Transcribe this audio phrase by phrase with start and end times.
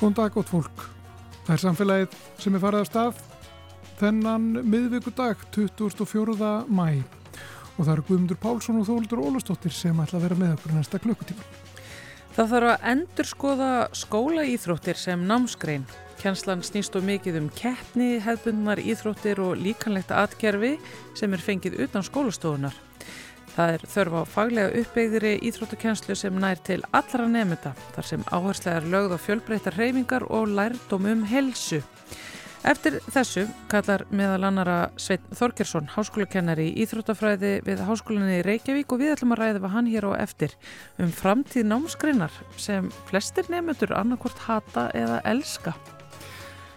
[0.00, 0.82] Góðan dag, gótt fólk.
[1.44, 3.18] Það er samfélagið sem er farið af stað
[4.00, 6.36] þennan miðvíkudag 24.
[6.72, 6.86] mæ
[7.74, 11.02] og það eru Guðmundur Pálsson og Þóldur Ólastóttir sem ætla að vera með okkur næsta
[11.04, 11.44] klukkutíma.
[12.32, 15.84] Það þarf að endur skoða skóla íþróttir sem námsgrein.
[16.22, 20.78] Kjenslan snýst og mikið um keppni, hefðbundnar íþróttir og líkanlegt atgerfi
[21.12, 22.86] sem er fengið utan skólastofunar.
[23.50, 28.86] Það er þörf á faglega uppbyggðri íþróttukenslu sem nær til allra nefnda þar sem áherslegar
[28.92, 31.80] lögð á fjölbreytar hreyfingar og lærdom um helsu.
[32.60, 39.00] Eftir þessu kallar meðal annara Sveit Þorgersson, háskólakennari í Íþróttafræði við Háskólinni í Reykjavík og
[39.00, 40.56] við ætlum að ræða við hann hér á eftir
[41.00, 45.72] um framtíð námskreinar sem flestir nefndur annarkort hata eða elska.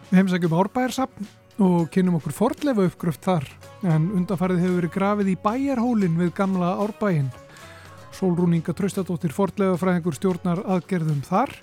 [0.08, 1.28] Við heimsækjum árbæjarsapn
[1.62, 3.46] og kynum okkur fordlefa uppgröft þar
[3.86, 7.30] en undanfarið hefur verið grafið í bæjarhólinn við gamla árbægin.
[8.14, 11.54] Sólrúninga Traustadóttir fordlefa fræðingur stjórnar aðgerðum þar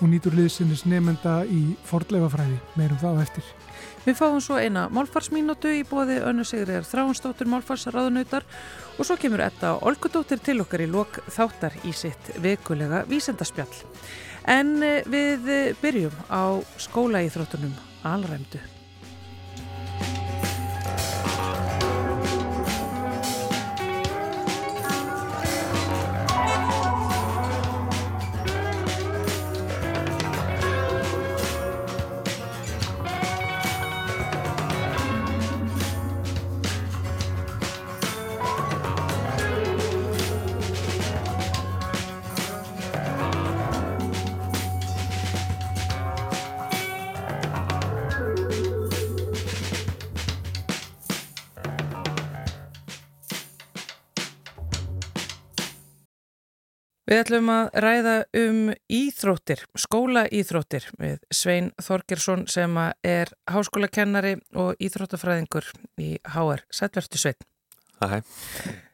[0.00, 2.58] og nýtur liðsinnis nefnda í fordlefa fræði.
[2.76, 3.48] Meirum það á eftir.
[4.06, 8.46] Við fáum svo eina málfarsmínútu í bóði önnu Sigriðar Þráhansdóttir málfarsraðunautar
[8.96, 13.72] og svo kemur þetta Olgudóttir til okkar í lok þáttar í sitt vekulega vísendaspjall.
[14.46, 15.50] En eh, við
[15.82, 17.74] byrjum á skólaíþróttunum
[18.06, 18.75] alræmdu.
[57.16, 58.56] Við ætlum að ræða um
[58.92, 62.74] íþróttir, skólaíþróttir við Svein Þorgersson sem
[63.08, 66.66] er háskólakennari og íþróttafræðingur í HR.
[66.68, 67.38] Sætvertu Svein.
[68.04, 68.20] Æ.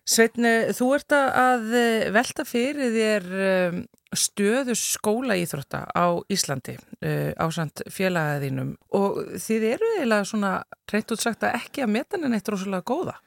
[0.06, 1.66] Svein, þú ert að
[2.14, 3.82] velta fyrir þér um,
[4.14, 10.52] stöðu skólaíþrótta á Íslandi á samt félagaðinum og þið eru eiginlega svona
[10.94, 13.18] reynt útsagt að ekki að meta henni eitt rosalega góða.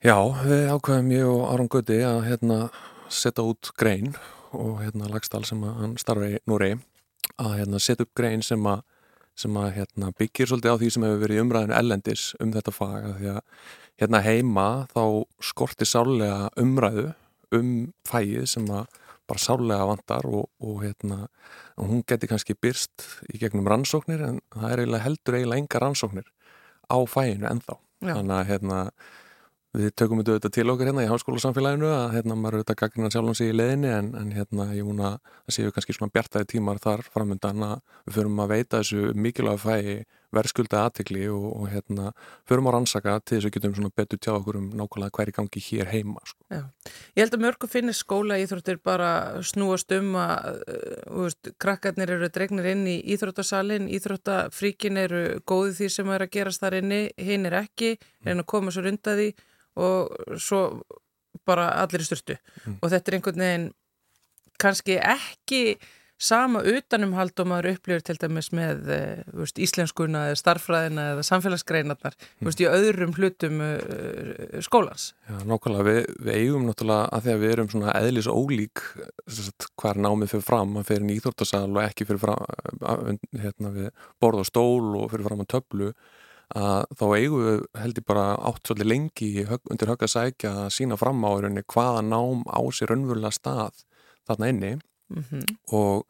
[0.00, 0.16] Já,
[0.48, 2.62] við ákveðum ég og Aron Guði að hérna
[3.12, 4.14] setja út grein
[4.54, 6.74] og hérna Lagstall sem hann starfi núri
[7.40, 8.82] að hérna setja upp grein sem að,
[9.38, 13.08] sem að hérna, byggir svolítið á því sem hefur verið umræðinu ellendis um þetta fag
[13.08, 13.40] að því að
[14.02, 15.02] hérna heima þá
[15.42, 17.08] skorti sálega umræðu
[17.54, 17.72] um
[18.08, 21.26] fæið sem að bara sálega vantar og, og hérna
[21.80, 26.26] hún geti kannski byrst í gegnum rannsóknir en það er eiginlega heldur eiginlega enga rannsóknir
[26.92, 28.14] á fæinu ennþá Já.
[28.18, 28.80] þannig að hérna
[29.74, 33.48] Við tökum þetta til okkur hérna í háskólasamfélaginu að hérna maður auðvitað gagnar sjálfum sig
[33.50, 37.64] í leðinni en, en hérna ég vona að séu kannski svona bjartaði tímar þar framöndan
[37.66, 40.04] að við förum að veita þessu mikilvæg fæi
[40.36, 42.12] verðskulda aðtekli og, og hérna
[42.48, 45.64] förum að rannsaka til þess að getum svona betur tjá okkur um nákvæmlega hverju gangi
[45.68, 46.24] hér heima.
[46.28, 46.38] Sko.
[46.52, 46.62] Já.
[47.14, 49.10] Ég held að mörgu finnir skóla íþróttir bara
[49.46, 50.60] snúast um að
[51.08, 56.64] veist, krakkarnir eru dregnir inn í íþróttasalinn, íþróttafríkin eru góði því sem er að gerast
[56.64, 57.94] þar inni, hinn er ekki,
[58.24, 59.32] er að koma svo runda því
[59.80, 60.60] og svo
[61.46, 62.78] bara allir í styrtu mm.
[62.80, 63.66] og þetta er einhvern veginn
[64.60, 65.62] kannski ekki
[66.20, 68.86] sama utanumhald og maður upplifir til dæmis með
[69.34, 72.46] veist, íslenskuna eða starfræðina eða samfélagsgreinarnar mm.
[72.46, 75.10] veist, í öðrum hlutum uh, skólans.
[75.28, 78.84] Já, nákvæmlega, við, við eigum náttúrulega að því að við erum svona eðlis ólík
[79.82, 82.44] hver námið fyrir fram, að fyrir nýþórtasal og ekki fyrir fram
[83.42, 83.90] hérna, við
[84.22, 85.90] borð og stól og fyrir fram að töflu
[86.54, 89.30] að þá eigum við heldur bara átt svolítið lengi
[89.72, 91.30] undir högg að sækja að sína fram á
[91.72, 93.80] hvaða nám á sér önvöla stað
[94.28, 94.74] þarna inni
[95.08, 95.56] mm -hmm.
[95.78, 96.06] og,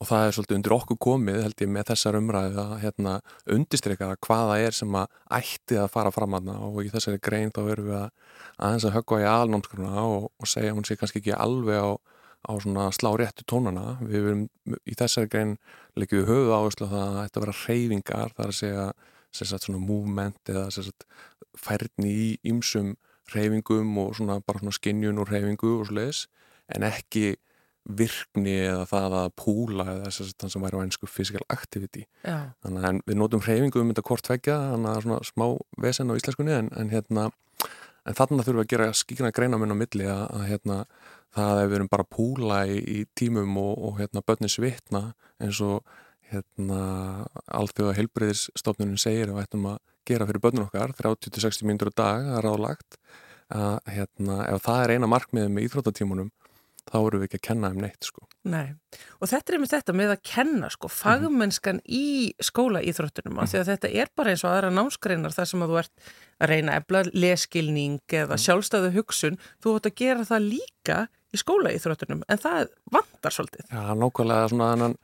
[0.00, 4.16] og það er svolítið undir okkur komið held ég með þessar umræðu að hérna, undistryka
[4.26, 7.90] hvaða er sem að ætti að fara fram aðna og í þessari grein þá verum
[7.90, 8.10] við að
[8.58, 11.98] aðeins að höggva í alnámskruna og, og segja hún sé kannski ekki alveg á
[12.46, 12.54] á
[12.94, 13.98] slá réttu tónana.
[14.00, 14.44] Við verum
[14.86, 15.56] í þessari grein
[15.96, 18.84] leikjum við höfuð áherslu að það ætti að vera reyfingar þar að segja
[19.32, 21.04] sagt, svona movement eða sagt,
[21.58, 22.96] færni í ymsum
[23.34, 26.26] reyfingum og svona bara svona skinnjun og reyfingu og svoleiðis.
[26.72, 27.36] En ekki
[27.88, 32.04] virkni eða það að púla eða þess að það sem væri á einsku physical activity
[32.22, 32.38] Já.
[32.64, 35.46] þannig að við notum reyfingu um þetta hvort vekja, þannig að svona smá
[35.84, 37.28] vesen á íslenskunni en, en hérna
[38.08, 40.76] en þarna þurfum við að gera skíkna greinamenn á milli að, að hérna
[41.36, 45.02] það að við erum bara púla í, í tímum og, og hérna börnin svitna
[45.42, 45.96] eins og
[46.28, 46.80] hérna,
[47.56, 52.30] alþjóða heilbreyðisstofnunum segir að við ættum að gera fyrir börnun okkar 30-60 mínútur á dag
[52.36, 52.98] að ráðlagt
[53.48, 56.32] að hérna, ef það er eina markmiðið með íþróttatímunum
[56.88, 58.24] þá eru við ekki að kenna um neitt sko.
[58.48, 58.72] Nei,
[59.20, 62.06] og þetta er með þetta með að kenna sko, fagmennskan í
[62.44, 63.52] skóla íþróttunum, mm -hmm.
[63.52, 66.50] því að þetta er bara eins og aðra námskreinar þar sem að þú ert að
[66.52, 68.42] reyna efla leskilning eða mm.
[68.46, 70.98] sjálfstæðu hugsun, þú ætti að gera það líka
[71.28, 73.68] í skóla íþróttunum, en það vandar svolítið.
[73.68, 74.98] Já, nákvæmlega svona annan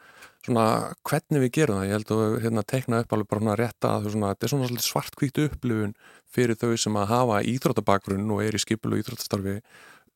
[0.45, 3.93] svona hvernig við gerum það, ég held að hérna, tekna upp alveg bara svona rétta
[3.95, 5.95] að þetta er svona svartkvítu upplifun
[6.35, 9.57] fyrir þau sem að hafa íþróttabakgrunn og er í skipulu íþróttastarfi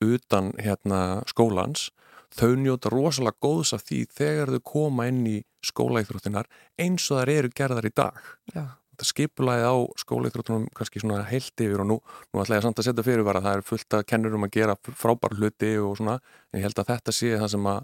[0.04, 1.88] utan hérna, skólans.
[2.34, 6.48] Þau njóta rosalega góðs af því þegar þau koma inn í skólaíþróttinar
[6.78, 8.18] eins og þar eru gerðar í dag.
[8.52, 8.76] Já.
[8.92, 11.96] þetta skipulaði á skólaíþróttunum kannski svona heilt yfir og nú,
[12.34, 14.74] nú ætla ég samt að setja fyrirvara það er fullt að kennur um að gera
[14.82, 16.18] frábær hluti og svona,
[16.50, 17.78] en ég held að þetta sé það sem að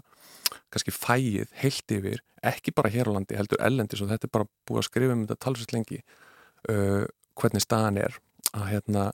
[0.73, 4.49] kannski fæið heilt yfir, ekki bara hér á landi heldur ellendis og þetta er bara
[4.67, 6.01] búið að skrifa um þetta talsveit lengi
[6.69, 7.05] uh,
[7.39, 8.19] hvernig staðan er.
[8.55, 9.07] Að hérna,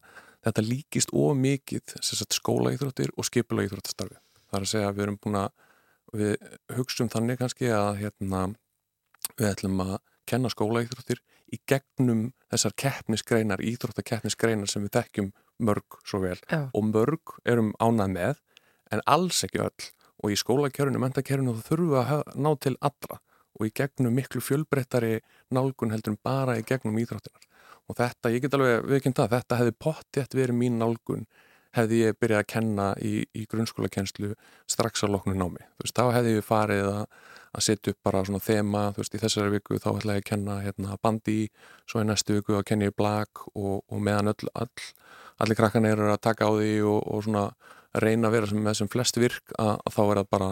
[0.46, 1.96] þetta líkist of mikið
[2.38, 4.20] skólaíþróttir og skipulaíþróttastarfi
[4.52, 5.52] Það er að segja að við erum búin að,
[6.20, 6.32] við
[6.76, 8.42] hugsaum þannig kannski að hérna,
[9.38, 9.94] við ætlum að
[10.28, 11.22] kenna skólaíþróttir
[11.56, 15.30] í gegnum þessar keppnisgreinar, íþróttakeppnisgreinar sem við þekkjum
[15.64, 16.36] mörg svo vel.
[16.52, 16.68] Já.
[16.68, 18.42] og mörg erum ánað með
[18.92, 19.90] en alls ekki öll.
[20.22, 23.22] Og í skólakjörunum, mentakjörunum þá þurfum að ná til allra.
[23.58, 27.48] Og í gegnum miklu fjölbreyttari nálgun heldur en bara í gegnum íþróttinar
[27.90, 31.26] og þetta, ég get alveg viðkynnt að þetta hefði pottjætt verið mín nálgun
[31.76, 34.34] hefði ég byrjað að kenna í, í grunnskólakennslu
[34.70, 35.64] strax á loknu námi.
[35.78, 37.04] Þú veist, þá hefði ég farið að,
[37.56, 40.30] að setja upp bara svona þema, þú veist, í þessari viku þá ætla ég að
[40.32, 41.38] kenna hérna, bandi,
[41.90, 44.90] svo í næstu viku að kenna ég blag og, og meðan öll, all,
[45.44, 47.46] allir krakkan eru að taka á því og, og svona
[48.04, 50.52] reyna að vera sem, með sem flest virk að, að þá er það bara,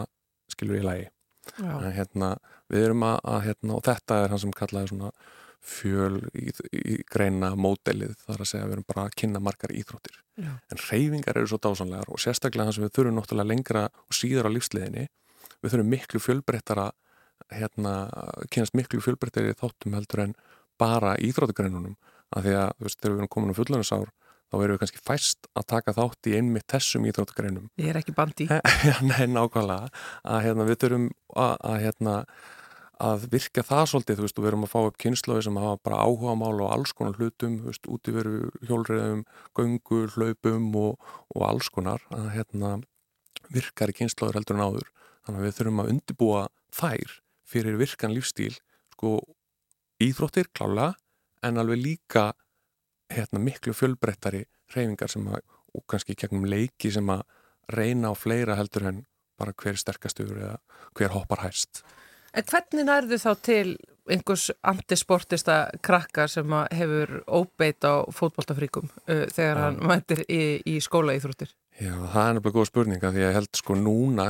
[0.55, 1.11] skilur ég lægi.
[1.59, 2.33] Hérna,
[2.71, 5.11] við erum að, að hérna, og þetta er hann sem kallaði svona
[5.65, 9.73] fjöl í, í greina módelið þar að segja að við erum bara að kynna margar
[9.75, 10.19] íþróttir.
[10.39, 10.53] Já.
[10.71, 14.47] en reyfingar eru svo dásanlegar og sérstaklega þess að við þurfum náttúrulega lengra og síður
[14.47, 15.09] á lífsliðinni
[15.59, 16.85] við þurfum miklu fjölbreyttara
[17.51, 17.93] hérna,
[18.53, 20.37] kynast miklu fjölbreyttari þáttum heldur en
[20.79, 21.97] bara íþróttugreinunum
[22.35, 24.11] af því að þú veist þegar við erum komin á um fullunasár
[24.49, 28.15] þá erum við kannski fæst að taka þátt í einmitt þessum íþróttugreinum Ég er ekki
[28.17, 28.47] bandi.
[29.09, 29.91] Nei, nákvæmlega.
[30.23, 32.15] Að hérna, við þurfum að, að hérna
[32.99, 35.79] að virka það svolítið, þú veist, og við erum að fá upp kynnslóði sem hafa
[35.87, 39.21] bara áhuga mál og alls konar hlutum, þú veist, út í veru hjólriðum,
[39.55, 42.73] göngur, hlaupum og, og alls konar, að hérna
[43.55, 44.89] virkar í kynnslóður heldur en áður.
[45.23, 46.43] Þannig að við þurfum að undibúa
[46.75, 47.15] þær
[47.49, 48.53] fyrir virkan lífstíl
[48.93, 49.13] sko,
[50.03, 50.91] íþróttir klála
[51.45, 52.25] en alveg líka
[53.09, 54.43] hérna miklu fjölbrettari
[54.75, 55.41] reyfingar sem að,
[55.73, 57.23] og kannski gegnum leiki sem að
[57.71, 59.01] reyna á fleira heldur en
[59.39, 60.57] bara hver sterkastur eða
[60.97, 61.83] hver hoppar hæst
[62.33, 63.77] En hvernig nærðu þá til
[64.09, 69.63] einhvers antisportista krakka sem hefur óbeit á fótballtafríkum uh, þegar ja.
[69.67, 71.51] hann mætir í, í skóla íþróttir?
[71.79, 74.29] Já, það er náttúrulega góð spurninga því að ég held sko núna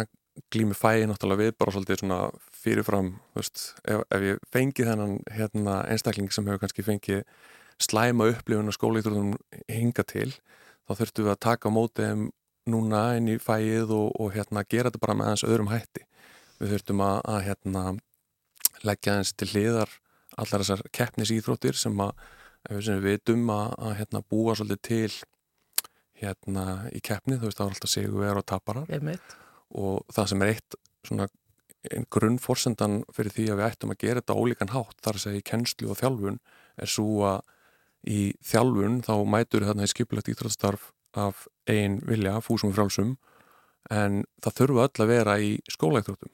[0.54, 2.20] glými fæði náttúrulega við bara svolítið svona
[2.60, 7.24] fyrirfram, veist, ef, ef ég fengi þennan hérna, einstakling sem hefur kannski fengið
[7.80, 9.34] slæma upplifun á skóla íþróttum
[9.72, 10.30] hinga til,
[10.88, 12.28] þá þurftum við að taka á mótið
[12.70, 16.06] núna inn í fæið og, og hérna, gera þetta bara með hans öðrum hætti
[16.60, 17.84] við þurftum að, að hérna,
[18.88, 19.92] leggja eins til hliðar
[20.40, 22.02] allar þessar keppnisýþróttir sem,
[22.70, 25.12] sem við veitum að, að hérna, búa svolítið til
[26.20, 29.20] hérna í keppni, þú veist það er alltaf sigur og taparar.
[29.80, 31.30] Og það sem er eitt svona
[32.12, 35.48] grunnforsendan fyrir því að við ættum að gera þetta ólíkan hátt þar að segja í
[35.48, 36.40] kennslu og þjálfun
[36.80, 37.40] er svo að
[38.10, 40.90] í þjálfun þá mætur þarna í skipilegt íþróttstarf
[41.20, 43.16] af einn vilja, fúsum og frálsum
[43.92, 46.34] en það þurfa öll að vera í skólaíþróttum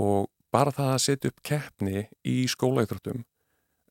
[0.00, 3.22] og bara það að setja upp keppni í skólaíþróttum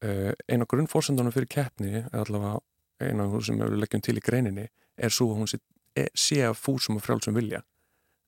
[0.03, 2.59] eh, eina grunnfórsendunum fyrir keppni allavega
[2.99, 4.67] eina af þú sem við leggjum til í greininni
[4.99, 5.59] er svo að hún sé,
[5.95, 7.61] e, sé að fúsum og frjálsum vilja.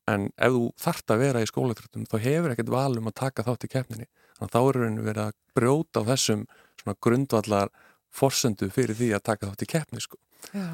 [0.10, 3.68] En ef þú þart að vera í skólaíþróttum þá hefur ekkert valum að taka þátt
[3.68, 4.08] í keppninni.
[4.38, 6.48] Þannig að þá eru henni verið að brjóta á þessum
[7.04, 7.76] grundvallar
[8.12, 10.18] fórsendu fyrir því að taka þátt í keppni sko.
[10.56, 10.72] Já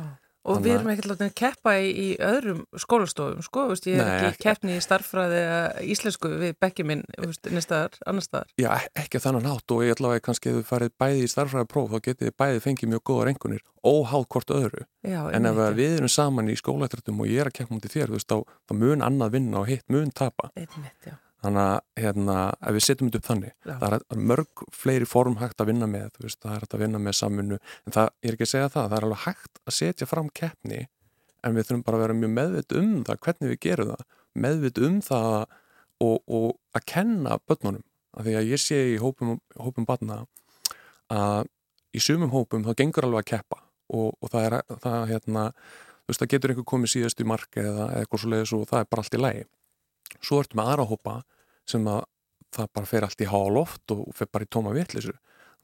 [0.47, 4.07] Og við erum ekkert látið að keppa í, í öðrum skólastofum, sko, veist, ég er
[4.07, 7.03] Nei, ekki keppni í starffræði eða íslensku við bekki minn,
[7.51, 8.53] nýstaðar, annar staðar.
[8.61, 8.69] Já,
[9.03, 11.99] ekki þannig nátt og ég að kannski ef þú farið bæði í starffræði próf þá
[12.07, 14.87] getið þið bæði fengið mjög góða rengunir óháð hvort öðru.
[15.07, 18.11] Já, en ef við erum saman í skólaættratum og ég er að keppa mútið þér,
[18.11, 20.51] þú veist, þá, þá mun annað vinna og hitt mun tapa.
[20.55, 21.19] Einmitt, já.
[21.43, 23.73] Þannig að hérna, ef við setjum þetta upp þannig, Já.
[23.77, 27.01] það er mörg fleiri form hægt að vinna með, veist, það er hægt að vinna
[27.03, 29.75] með samfunnu, en það, ég er ekki að segja það, það er alveg hægt að
[29.77, 30.79] setja fram keppni,
[31.45, 34.01] en við þurfum bara að vera mjög meðvitt um það, hvernig við gerum það,
[34.47, 35.37] meðvitt um það
[36.07, 37.85] og, og að kenna börnunum,
[38.17, 40.23] af því að ég sé í hópum, hópum barna
[41.13, 41.51] að
[41.95, 43.61] í sumum hópum þá gengur alveg að keppa
[43.93, 45.45] og, og það er, það, hérna,
[46.01, 48.81] þú veist, það getur einhver komið síðast í marka eða eitthvað svo leiðis og það
[48.81, 49.45] er bara allt í lægi
[50.21, 51.15] svo ertu með aðra hópa
[51.67, 52.03] sem að
[52.55, 55.17] það bara fer allt í hálóft og fer bara í tóma vittlisur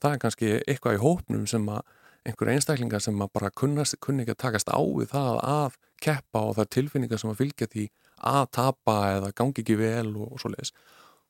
[0.03, 1.83] það er kannski eitthvað í hópnum sem að
[2.23, 6.57] einhverja einstaklingar sem að bara kunni ekki að takast á við það að keppa og
[6.57, 7.87] það er tilfinningar sem að fylgja því
[8.33, 10.71] að tapa eða gangi ekki vel og, og svo leiðis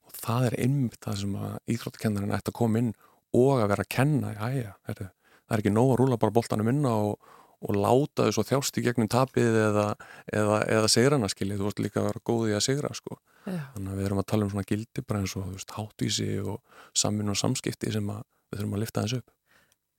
[0.04, 2.92] og það er einmitt það sem að íþróttakennarinn ætti að koma inn
[3.34, 4.34] og að vera að kenna.
[4.38, 7.32] Æja, það er ekki nóg að rúla bara boltanum inn og,
[7.64, 9.86] og láta þau svo þjást í gegnum tapið eða,
[10.32, 13.20] eða, eða segrana skiljið, þú vorst líka að vera góðið að segra sko.
[13.44, 16.82] þannig að við erum að tala um svona gildi bara eins og veist, hátvísi og
[16.96, 19.40] samvinn og samskipti sem að, við þurfum að lifta þessu upp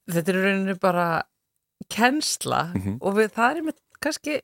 [0.05, 1.07] Þetta er rauninni bara
[1.89, 2.97] kennsla mm -hmm.
[3.01, 4.41] og við, það er með kannski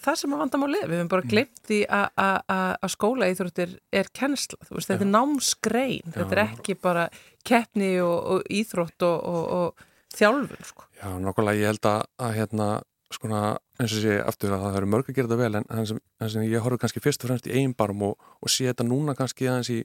[0.00, 1.30] það sem að vandamáli við hefum bara mhm.
[1.32, 6.12] glemt því að skóla íþróttir er kennsla veist, þetta er námsgrein, Já.
[6.16, 7.08] þetta er ekki bara
[7.44, 9.88] keppni og, og íþrótt og, og, og
[10.18, 10.86] þjálfur sko.
[11.00, 12.68] Já, nokkulega ég held að, að hérna,
[13.12, 13.40] skona,
[13.80, 16.00] eins og sé aftur að það eru mörg að gera þetta vel en þannig sem,
[16.34, 19.48] sem ég horfur kannski fyrst og fremst í einn barm og sé þetta núna kannski
[19.50, 19.82] aðeins í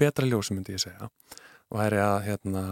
[0.00, 2.64] betra ljósum myndi ég segja og það er að hérna,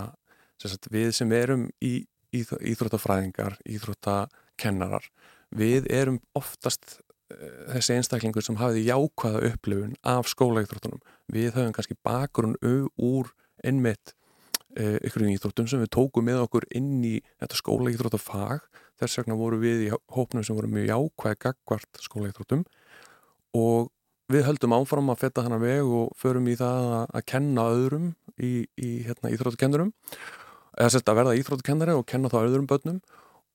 [0.60, 1.92] sagt, við sem erum í,
[2.32, 5.08] íþróttafræðingar, íþróttakennarar
[5.52, 11.98] við erum oftast uh, þessi einstaklingur sem hafiði jákvæða upplifun af skólaíþróttunum við höfum kannski
[12.04, 13.32] bakgrunn úr
[13.62, 14.16] einmitt
[14.76, 18.68] ykkur í íþróttum sem við tókum með okkur inn í þetta skólaíþróttafag.
[19.00, 22.62] Þess vegna voru við í hópnum sem voru mjög jákvæði gagvart skólaíþróttum.
[23.58, 23.90] Og
[24.32, 28.68] við höldum áfram að fetta hana veg og förum í það að, kenna öðrum í,
[28.80, 29.92] í hérna, íþróttukennurum
[30.78, 33.02] eða sérst að verða íþróttukennari og kenna þá öðrum börnum.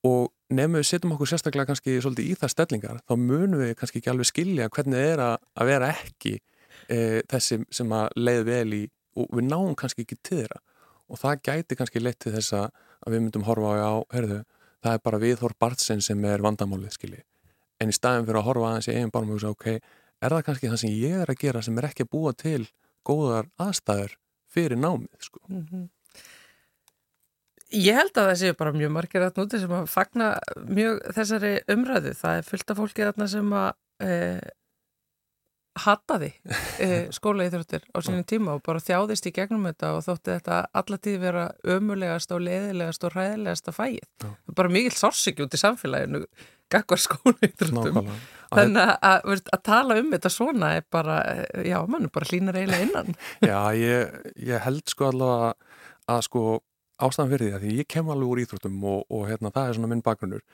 [0.05, 4.01] Og nefnum við setjum okkur sérstaklega kannski svolítið í það stellingar, þá munum við kannski
[4.01, 8.77] ekki alveg skilja hvernig það er að vera ekki e, þessi sem að leið vel
[8.77, 8.83] í
[9.17, 10.62] og við náum kannski ekki til þeirra
[11.07, 12.69] og það gæti kannski leitt til þess að
[13.07, 14.43] við myndum horfa á, herðu,
[14.83, 17.23] það er bara viðhorf barnsinn sem er vandamálið skilji
[17.81, 19.67] en í staðin fyrir að horfa aðeins í eigin barn og hugsa, ok,
[20.21, 22.63] er það kannski það sem ég er að gera sem er ekki búa til
[23.07, 24.17] góðar aðstæður
[24.51, 25.85] fyrir námið sko mm -hmm.
[27.67, 30.27] Ég held að það séu bara mjög margir að núti sem að fagna
[30.71, 32.13] mjög þessari umræðu.
[32.15, 33.71] Það er fullt af fólki þarna sem að
[34.07, 34.39] e,
[35.84, 36.29] hataði
[36.84, 41.17] e, skólaíþróttir á sínum tíma og bara þjáðist í gegnum þetta og þótti þetta allatíð
[41.24, 44.29] vera ömulegast og leiðilegast og ræðilegast að fæið.
[44.57, 46.24] Bara mikil sársík út í samfélaginu
[46.72, 48.13] gagvar skólaíþróttum.
[48.57, 48.96] Þannig að,
[49.27, 51.17] að, að tala um þetta svona er bara,
[51.67, 53.17] já, mann er bara hlýnar eiginlega innan.
[53.43, 55.50] Já, ég, ég held sko allavega
[56.07, 56.43] að sko
[57.03, 59.77] ástæðan fyrir því að því ég kem alveg úr íþróttum og, og hérna, það er
[59.77, 60.46] svona minn bakgrunnur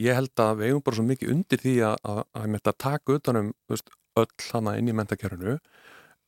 [0.00, 3.16] ég held að við eigum bara svo mikið undir því að, að, að að taka
[3.18, 3.90] utanum veist,
[4.24, 5.56] öll hana inn í mentakerfinu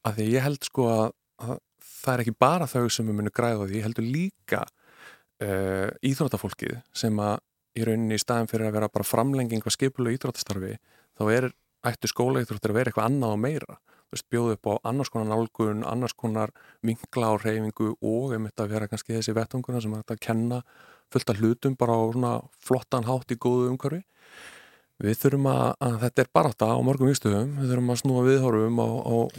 [0.07, 1.07] að því ég held sko að,
[1.47, 1.55] að
[2.03, 6.79] það er ekki bara þau sem við munum græða því, ég heldur líka uh, íþróttafólkið
[6.97, 7.39] sem að
[7.79, 10.75] í rauninni í staðin fyrir að vera bara framlenging og skipulega íþróttastarfi
[11.19, 11.49] þá er
[11.89, 13.79] ættu skóla íþróttir að vera eitthvað annað og meira
[14.29, 16.51] bjóðu upp á annars konar nálgun, annars konar
[16.85, 20.63] vinkla á reyfingu og einmitt að vera kannski þessi vettunguna sem að kenna
[21.13, 24.03] fullt af hlutum bara á svona flottan hátt í góðu umhverfi.
[25.03, 28.21] Við þurfum að, að þetta er bara þetta á morgum viðstöðum, við þurfum að snúa
[28.29, 28.87] viðhorfum á,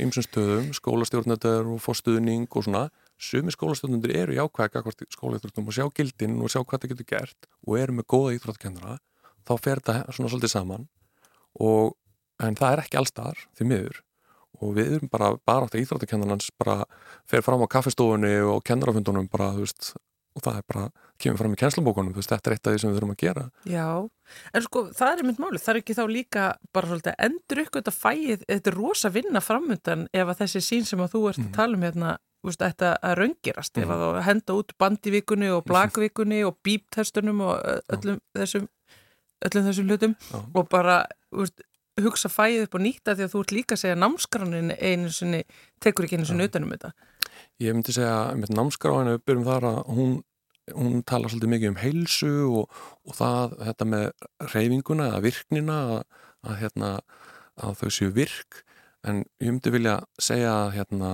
[0.03, 2.81] ymsum stöðum, skólastjórnendur og fórstuðning og svona.
[3.15, 7.47] Sumi skólastjórnendur eru jákvæða akkvært skólaíþróttum og sjá gildin og sjá hvað það getur gert
[7.63, 8.97] og eru með góða íþróttkennara,
[9.47, 10.87] þá fer þetta svona svolítið saman
[11.63, 11.95] og
[12.43, 14.01] en það er ekki allstaðar því miður.
[14.59, 16.81] Og við erum bara, að íþróttakennarnans bara
[17.29, 19.93] fer fram á kaffestofunni og kennarafundunum bara, þú veist
[20.33, 20.83] og það er bara,
[21.21, 23.23] kemur fram í kennslubókunum þú veist, þetta er eitt af því sem við þurfum að
[23.23, 23.87] gera Já,
[24.53, 27.83] en sko, það er mynd máli, það er ekki þá líka bara svolítið endur ykkur
[27.83, 31.41] þetta fæið, þetta er rosa vinna framöndan ef að þessi sín sem að þú ert
[31.41, 31.43] mm.
[31.43, 31.57] að mhm.
[31.57, 33.83] tala um hérna, þú veist, þetta að raungirast mm.
[33.83, 34.23] ef að mhm.
[34.29, 38.71] henda út bandivíkunni og blagvíkunni og bíptestunum og öllum þessum
[39.43, 40.41] öllum þessum hlutum Já.
[40.41, 41.69] og bara, þú veist
[42.01, 45.43] hugsa fæðið upp og nýtta því að þú ert líka að segja námskránin einu sinni,
[45.83, 46.93] tekur ekki einu sinni utanum þetta?
[47.61, 50.13] Ég myndi segja með námskráinu uppbyrjum þar að hún,
[50.73, 54.05] hún tala svolítið mikið um heilsu og, og það, þetta með
[54.53, 55.99] reyfinguna eða virknina að,
[56.47, 56.91] að, hérna,
[57.67, 58.63] að þau séu virk
[59.03, 61.13] en ég myndi vilja segja hérna,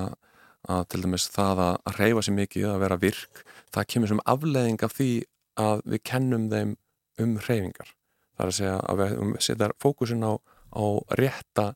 [0.70, 3.44] að til dæmis það að, að reyfa sér mikið að vera virk,
[3.74, 5.12] það kemur sem afleðing af því
[5.60, 6.76] að við kennum þeim
[7.20, 7.94] um reyfingar.
[8.38, 10.32] Það er að segja að við setja fókusin á
[10.74, 10.86] á
[11.18, 11.72] rétta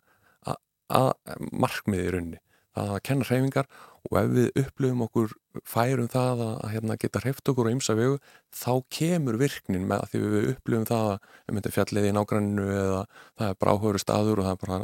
[1.52, 2.40] markmiði í rauninni
[2.74, 5.34] það að kenna hreyfingar og ef við upplöfum okkur
[5.70, 8.20] færum það að hérna, geta hreyft okkur á ymsa vegu
[8.52, 13.02] þá kemur virknin með að því við upplöfum það að myndum fjallið í nágranninu eða
[13.40, 14.80] það er bráhöru staður og það er bara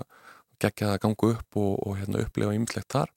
[0.59, 3.13] geggjað að ganga upp og, og hérna, upplifa ymslegt þar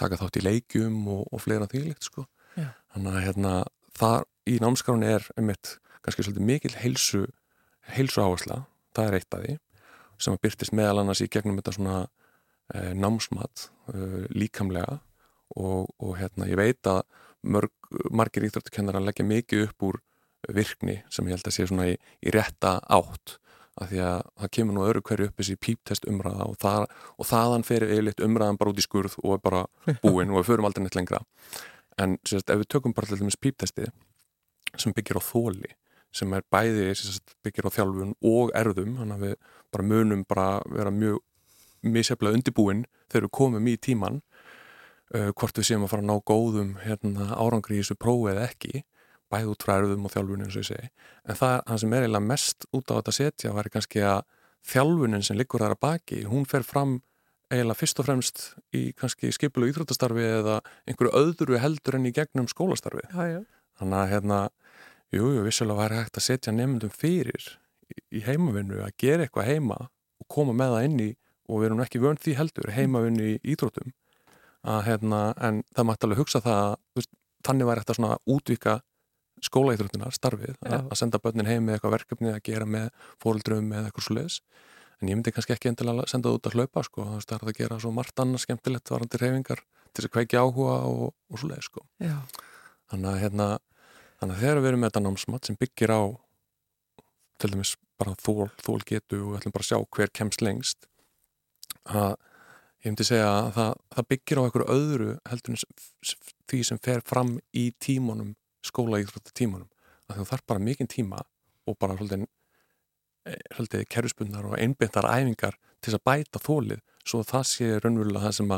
[0.00, 2.26] taka þátt í leikjum og, og fleira þýlikt sko.
[2.94, 3.52] þannig að hérna,
[3.98, 4.18] það
[4.50, 7.24] í námskráni er um eitt kannski svolítið mikil heilsu
[7.94, 8.64] heilsu áhersla,
[8.96, 9.56] það er eitt af því
[10.22, 15.00] sem að byrtist meðal annars í gegnum þetta svona uh, námsmat uh, líkamlega
[15.60, 17.02] og, og hérna ég veit að
[17.44, 17.72] mörg,
[18.10, 20.00] margir íþróttukennar leggja mikið upp úr
[20.52, 23.38] virkni sem ég held að sé svona í, í rétta átt
[23.80, 26.84] af því að það kemur nú öru hverju upp þessi píptest umræða og, það,
[27.18, 29.62] og þaðan fer eilitt umræðan bara út í skurð og er bara
[30.04, 31.22] búinn og við förum aldrei neitt lengra.
[31.98, 33.88] En sérst, ef við tökum bara til dæmis píptesti
[34.78, 35.74] sem byggir á þóli
[36.14, 39.34] sem er bæði sérst, byggir á þjálfun og erðum þannig að við
[39.74, 41.18] bara munum bara vera mjög
[41.84, 44.22] misjaflega undibúinn þegar við komum í tíman
[45.14, 48.48] uh, hvort við séum að fara að ná góðum hérna, árangri í þessu prófi eða
[48.50, 48.84] ekki
[49.32, 50.90] bæð út frá erðum og þjálfunin eins og ég segi.
[51.24, 54.22] En það, það sem er eiginlega mest út á þetta setja var kannski að
[54.68, 56.98] þjálfunin sem liggur þar að baki, hún fer fram
[57.52, 58.44] eiginlega fyrst og fremst
[58.74, 63.40] í kannski skipilu íþróttastarfi eða einhverju öðru heldur en í gegnum skólastarfi já, já.
[63.80, 64.38] þannig að hérna
[65.14, 67.50] jújú, jú, vissulega væri hægt að setja nefndum fyrir
[68.10, 71.10] í, heimavinnu að gera eitthvað heima og koma með það inn í
[71.44, 73.92] og við erum ekki vönd því heldur heimavinnu í íþróttum
[74.64, 77.08] að hérna, en það mætti alveg hugsa það að
[77.44, 78.78] þannig væri þetta svona útvika
[79.44, 82.86] skólaíþróttina, starfið, að, að senda börnin heim með eitthvað verkefni að gera með
[83.20, 84.38] fóröldrum með eitthvað svo leiðis
[85.00, 87.58] en ég myndi kannski ekki endilega senda það út að hlaupa sko, það er að
[87.58, 91.50] gera svo margt annars skemmtilegt varandi reyfingar til þess að kveiki áhuga og, og svo
[91.50, 91.84] leiðis sko.
[92.92, 93.48] þannig að hérna
[94.20, 96.02] þannig að þegar við erum með þetta námsmatt sem byggir á
[97.42, 100.88] til dæmis bara þól, þól getu og við ætlum bara að sjá hver kemst lengst
[101.84, 102.16] að
[102.84, 105.60] ég myndi segja að það, það byggir á einhverju öðru heldur en
[106.50, 109.70] því sem fer fram í tímunum skóla íþrótta tímunum
[110.08, 111.22] að þú þarf bara mikinn tíma
[111.64, 117.70] og bara eh, svolítið kerfspunnar og einbindar æfingar til að bæta þólið svo það sé
[117.80, 118.52] raunverulega það sem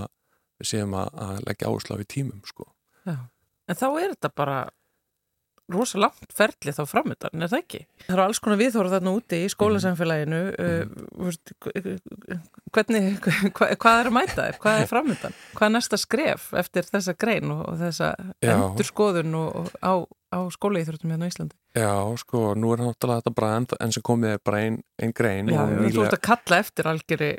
[0.57, 2.67] við séum að, að leggja áherslu á í tímum sko.
[3.07, 3.17] Já,
[3.69, 4.59] en þá er þetta bara
[5.73, 7.81] rosa langt ferli þá framöndan, er það ekki?
[8.05, 10.93] Það eru alls konar viðhóru þarna úti í skólasamfélaginu mm.
[11.27, 12.37] uh,
[12.75, 13.19] hvernig,
[13.57, 14.61] hva, hvað er að mæta þér?
[14.63, 15.37] Hvað er framöndan?
[15.57, 18.13] Hvað er næsta skref eftir þessa grein og, og þessa
[18.47, 21.59] endur skoðun og, á, á skólaíþróttum hérna á Íslandi?
[21.77, 25.15] Já, sko, nú er náttúrulega þetta bara enn, enn sem komið er bara einn ein
[25.17, 27.33] grein Já, þú ert að kalla eftir algjörði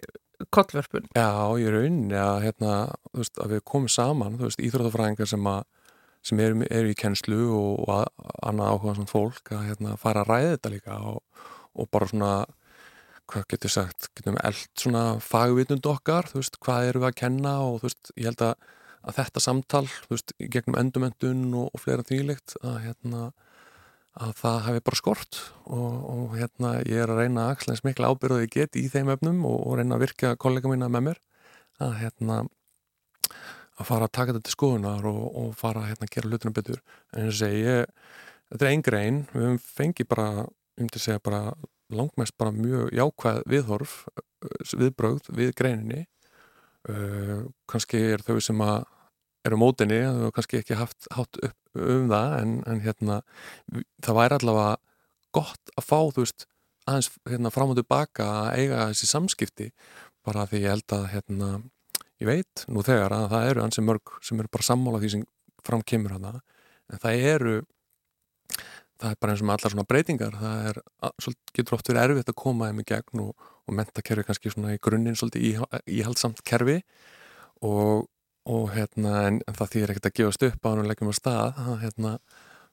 [0.54, 2.76] kollverfun Já, ég er unni að, hérna,
[3.16, 5.64] veist, að við komum saman, þú veist, íþróttafræðingar sem að
[6.28, 10.32] sem eru, eru í kennslu og, og annað áhuga svona fólk að hérna, fara að
[10.34, 11.20] ræða þetta líka og,
[11.78, 12.32] og bara svona
[13.28, 17.58] hvað getur sagt, getum eld svona fagvitund okkar, þú veist, hvað eru við að kenna
[17.66, 18.70] og þú veist, ég held að,
[19.04, 23.26] að þetta samtal, þú veist, gegnum endumendun og, og fleira þvílikt að hérna
[24.18, 28.10] að það hefði bara skort og hérna ég er að reyna að axla eins mikla
[28.10, 31.20] ábyrðu ég get í þeim öfnum og reyna að virka kollega mína með mér
[31.84, 32.40] að hérna
[33.78, 36.84] að fara að taka þetta til skoðunar og, og fara að hérna, gera hlutunum betur.
[37.14, 37.80] En þess að segja,
[38.52, 39.20] þetta er einn grein.
[39.34, 40.28] Við höfum fengið bara,
[40.78, 41.42] um til að segja bara
[41.94, 43.96] langmest bara mjög jákvæð viðhorf,
[44.74, 46.04] viðbrögð við greininni.
[46.88, 48.86] Uh, kannski er þau sem að
[49.48, 53.18] eru mótinni, þau hefur kannski ekki haft hátt upp um það en, en hérna,
[54.04, 54.78] það væri allavega
[55.36, 56.48] gott að fá, þú veist
[56.88, 59.72] aðeins hérna, fram og tilbaka að eiga þessi samskipti.
[60.26, 61.50] Bara því ég held að hérna
[62.22, 65.26] ég veit nú þegar að það eru ansi mörg sem eru bara sammála því sem
[65.66, 66.38] fram kemur hana
[66.88, 67.58] en það eru
[68.98, 70.80] það er bara eins og með allar svona breytingar það er,
[71.54, 74.82] getur oft verið erfitt að koma þeim í gegn og, og mentakerfi kannski svona í
[74.84, 75.64] grunninn svolítið
[75.98, 76.80] íhaldsamt kerfi.
[77.66, 78.08] Og,
[78.48, 81.16] og hérna en, en það þýr ekkert að gefast upp á hann og leggjum á
[81.18, 81.48] stað.
[81.58, 82.14] Það, hérna,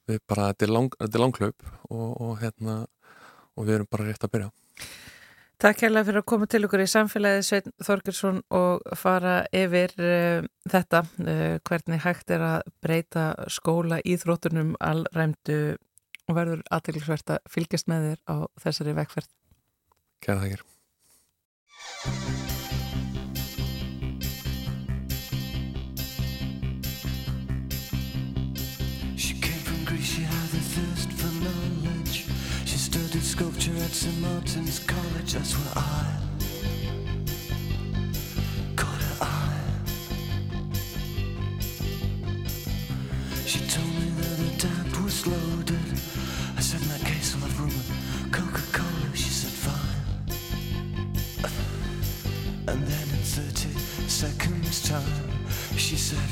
[0.09, 2.79] við bara, þetta er, lang, er langklaup og, og hérna
[3.55, 4.53] og við erum bara rétt að byrja
[5.63, 10.49] Takk kærlega fyrir að koma til okkur í samfélagið Svein Þorgjursson og fara yfir uh,
[10.71, 15.79] þetta, uh, hvernig hægt er að breyta skóla íþróttunum allræmdu
[16.29, 18.37] og verður aðteglisvert að fylgjast með þér á
[18.67, 19.33] þessari vekkferð.
[20.25, 20.71] Kæra þakkir.
[29.17, 30.34] sculpture
[33.85, 34.19] at St.
[34.21, 36.07] Martin's College, that's where I
[38.77, 39.61] caught her eye.
[43.45, 45.93] She told me that the tap was loaded.
[46.57, 47.91] I said, in that case, I'll have room with
[48.33, 49.15] Coca-Cola.
[49.15, 50.01] She said, fine.
[52.69, 53.69] And then in 30
[54.09, 55.39] seconds time,
[55.77, 56.31] she said,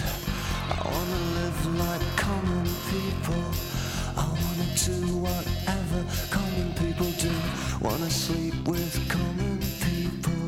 [0.70, 3.91] I wanna live like common people.
[4.16, 7.32] I wanna do whatever common people do.
[7.80, 10.42] Wanna sleep with common people.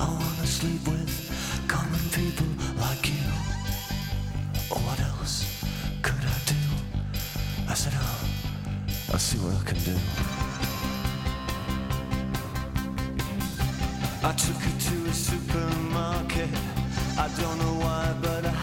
[0.00, 1.10] I wanna sleep with
[1.68, 2.46] common people
[2.80, 3.28] like you.
[4.70, 5.44] What else
[6.02, 6.60] could I do?
[7.68, 8.24] I said, oh,
[9.12, 9.96] I'll see what I can do.
[14.22, 16.50] I took her to a supermarket.
[17.16, 18.57] I don't know why, but I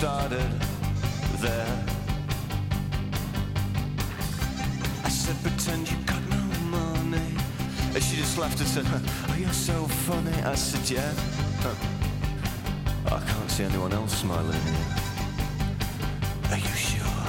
[0.00, 0.50] started
[1.44, 1.78] there.
[5.04, 6.42] I said, pretend you got no
[6.78, 7.34] money.
[7.94, 10.32] And she just laughed and said, oh, you're so funny.
[10.42, 11.12] I said, yeah.
[13.14, 14.86] I can't see anyone else smiling here.
[16.52, 17.20] Are you sure?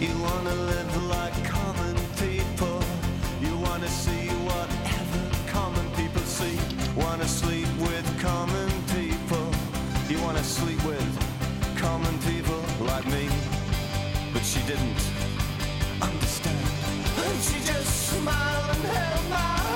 [0.00, 2.82] You wanna live like common people.
[3.40, 6.58] You wanna see whatever common people see.
[6.96, 9.46] Wanna sleep with common people.
[10.08, 10.93] You wanna sleep with
[11.94, 13.28] common people like me.
[14.32, 15.00] But she didn't
[16.02, 16.66] understand.
[17.24, 19.73] And she just smiled and held my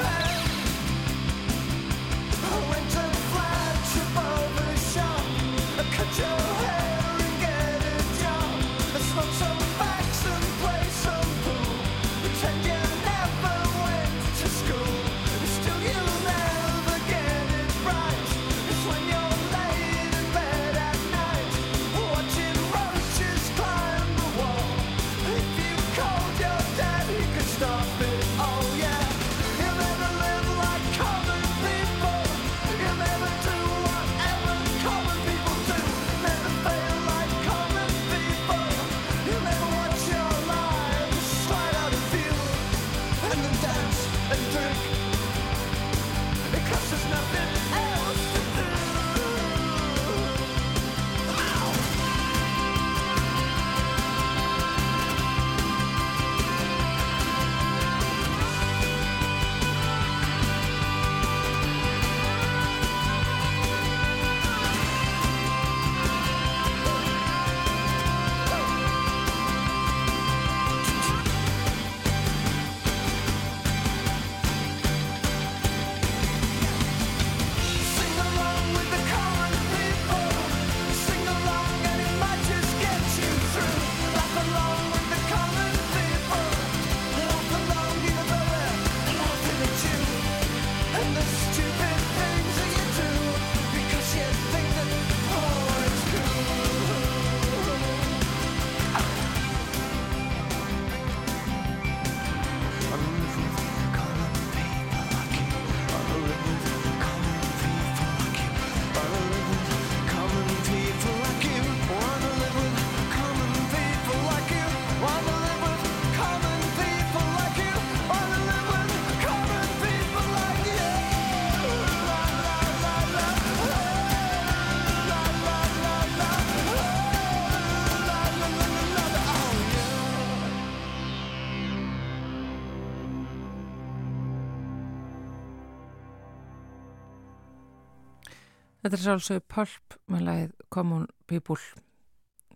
[138.88, 141.58] Þetta er sálsögur Pulp með lagið Common People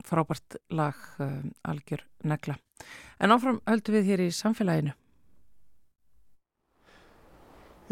[0.09, 2.55] frábært lag um, algjör negla.
[3.21, 4.95] En áfram höldum við hér í samfélaginu.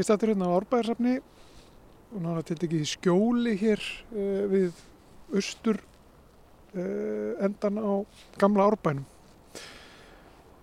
[0.01, 4.83] Ég stættur hérna á Árbæðarsafni og náttúrulega til ekki í skjóli hér uh, við
[5.37, 7.93] austur uh, endan á
[8.41, 9.05] gamla Árbænum.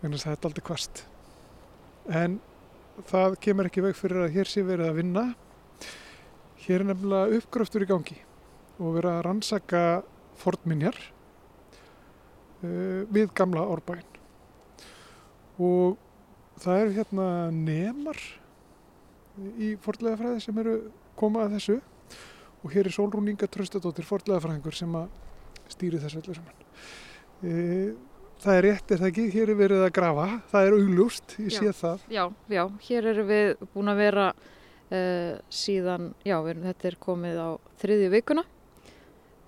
[0.01, 1.07] Þess að þetta er aldrei kvast.
[2.09, 2.41] En
[3.13, 5.33] það kemur ekki veg fyrir að hér sé verið að vinna.
[6.65, 8.17] Hér er nefnilega uppgröftur í gangi
[8.77, 9.83] og verið að rannsaka
[10.37, 10.97] fornminjar
[12.63, 14.03] uh, við gamla Árbæn.
[15.57, 15.97] Og
[16.61, 18.19] það eru hérna nemar
[19.61, 20.75] í fornlegafræði sem eru
[21.17, 21.77] koma að þessu
[22.63, 25.07] og hér er Sólrún Inga Tröstadóttir fornlegafræðingur sem að
[25.71, 26.67] stýri þessu öllu saman.
[27.45, 27.53] E,
[28.41, 29.25] það er rétt, er það ekki?
[29.35, 31.75] Hér er verið að grafa, það er augljóst, ég sé Já.
[31.81, 32.05] það.
[32.13, 32.23] Já,
[32.57, 34.27] já, hér erum við búin að vera
[34.91, 37.49] uh, síðan, já, erum, þetta er komið á
[37.81, 38.43] þriðju vikuna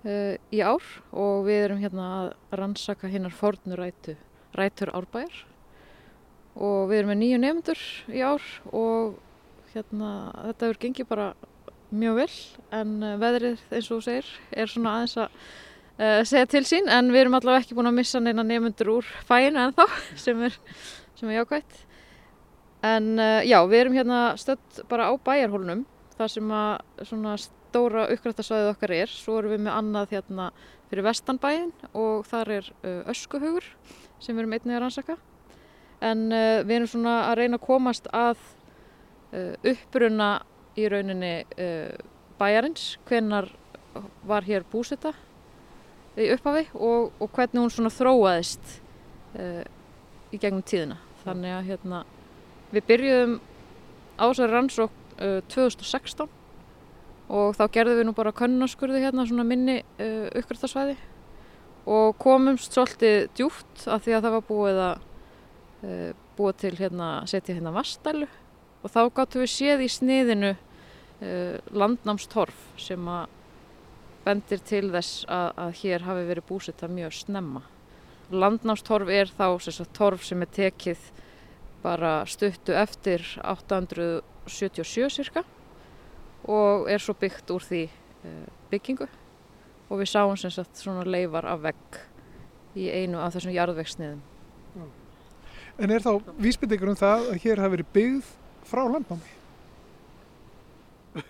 [0.06, 4.18] uh, í ár og við erum hérna að rannsaka hinnar fornu rætu,
[4.58, 5.46] rætur árbæjar.
[6.60, 9.20] Og við erum með nýju nefndur í ár og
[9.74, 10.12] hérna
[10.50, 11.32] þetta hefur gengið bara
[11.90, 12.30] mjög vel
[12.76, 16.90] en uh, veðrið eins og þú segir er svona aðeins að uh, segja til sín
[16.92, 19.88] en við erum allavega ekki búin að missa neina nefndur úr fæinu ennþá
[20.24, 20.58] sem er,
[21.20, 21.86] sem er jákvætt
[22.86, 25.84] En uh, já, við erum hérna stödd bara á bæjarhólnum,
[26.16, 29.12] þar sem að svona stóra uppgrættasvæðið okkar er.
[29.12, 30.46] Svo erum við með annað hérna
[30.90, 33.68] fyrir vestanbæin og þar er uh, öskuhugur
[34.20, 35.18] sem við erum einnig að rannsaka.
[36.00, 38.48] En uh, við erum svona að reyna að komast að
[39.30, 40.40] uppruna
[40.74, 41.44] í rauninni
[42.40, 43.46] bæjarins, hvenar
[44.26, 45.12] var hér búseta
[46.18, 48.72] í upphafi og, og hvernig hún svona þróaðist
[49.38, 50.98] í gegnum tíðina.
[51.22, 52.02] Þannig að hérna
[52.74, 53.38] við byrjuðum
[54.20, 56.30] á þessari rannsók uh, 2016
[57.30, 60.98] og þá gerðum við nú bara könnaskurði hérna svona minni uh, uppgræftarsvæði
[61.90, 65.04] og komumst svolítið djúpt af því að það var búið að
[65.88, 68.30] uh, búið til hérna, setja hérna vastælu
[68.80, 73.36] og þá gáttum við séð í sniðinu uh, landnámstorf sem að
[74.26, 77.64] bendir til þess að, að hér hafi verið búsetta mjög snemma.
[78.30, 81.08] Landnámstorf er þá sem sagt, torf sem er tekið
[81.84, 85.44] bara stuttu eftir 877 cirka
[86.50, 89.08] og er svo byggt úr því uh, byggingu
[89.90, 92.00] og við sáum sem sagt svona leifar af vegg
[92.78, 94.22] í einu af þessum jarðvegsniðum.
[95.80, 98.32] En er þá vísbendingur um það að hér hafi verið byggð
[98.70, 99.36] frá landnámi?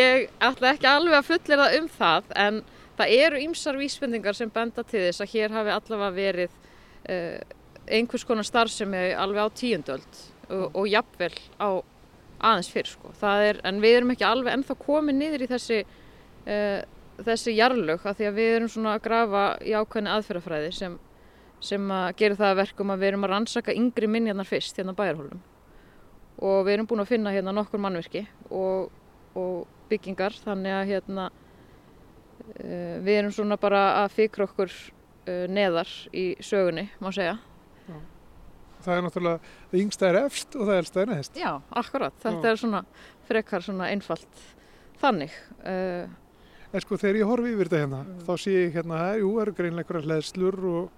[0.00, 2.62] Ég ætla ekki alveg að fullera um það en
[2.96, 7.38] það eru ýmsar vísbendingar sem benda til þess að hér hafi allavega verið uh,
[7.86, 10.18] einhvers konar starfsemi alveg á tíundöld
[10.50, 11.68] og, og jafnvel á
[12.36, 13.12] aðeins fyrr sko.
[13.22, 15.80] Er, en við erum ekki alveg ennþá komið niður í þessi,
[16.46, 16.80] uh,
[17.26, 20.98] þessi jarlög af því að við erum svona að grafa í ákveðni aðferðafræði sem,
[21.64, 24.96] sem að gera það að verkum að við erum að rannsaka yngri minjarnar fyrst hérna
[24.96, 25.42] bæjarhólum
[26.36, 28.90] og við erum búin að finna hérna nokkur mannverki og,
[29.32, 35.88] og byggingar þannig að hérna uh, við erum svona bara að fikra okkur uh, neðar
[36.12, 37.38] í sögunni, má segja.
[38.86, 39.40] Það er náttúrulega,
[39.72, 41.40] það yngsta er efst og það elsta er neðst.
[41.42, 41.50] Já,
[41.82, 42.14] akkurat.
[42.22, 42.52] Þetta Já.
[42.52, 42.84] er svona
[43.26, 44.44] frekar svona einfalt
[45.02, 45.34] þannig.
[45.64, 46.06] Uh,
[46.76, 48.22] En sko þegar ég horfi yfir þetta hérna, Mm.
[48.26, 50.90] þá sé ég hérna, er, jú, það eru greinlega einhverja hleðslur og,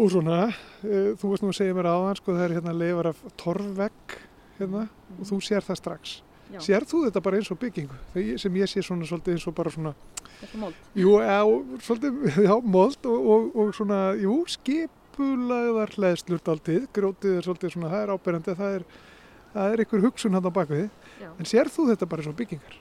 [0.00, 0.38] og svona.
[0.82, 4.16] Uh, þú veist nú að segja mér áðan, sko, það er hérna leifar af torfvegg
[4.58, 4.86] hérna
[5.20, 6.14] og þú sér það strax.
[6.52, 7.96] já, Sér þú þetta bara eins og byggingu?
[8.38, 9.94] Sem ég sé svona svolítið eins og bara svona,
[10.40, 10.74] þetta mold.
[10.96, 11.40] jú, já,
[11.86, 14.36] svolítið, já, mold og, og, og svona, jú,
[15.16, 18.82] skipulagðar hleðslur daldið, grjótið er svolítið svona, það er áberandi, það er,
[19.54, 20.90] það er einhver hugsun hann á bakvið.
[21.22, 21.30] Já.
[21.40, 22.76] En sér þú þetta bara og byggingar?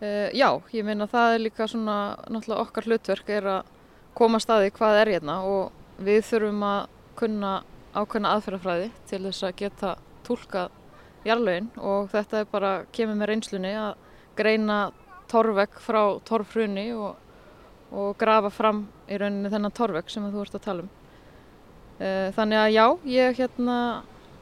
[0.00, 3.70] Uh, já, ég meina það er líka svona náttúrulega okkar hlutverk er að
[4.16, 6.80] koma að staði hvað er hérna og við þurfum að
[7.20, 7.54] kunna
[7.94, 10.78] ákveðna aðferðafræði til þess að geta túlkað
[11.28, 13.92] jarlögin og þetta er bara kemur með reynslunni að
[14.40, 14.78] greina
[15.30, 17.20] torvegg frá torfhruni og,
[17.92, 20.96] og grafa fram í rauninni þennan torvegg sem þú ert að tala um.
[22.00, 23.76] Uh, þannig að já, ég hérna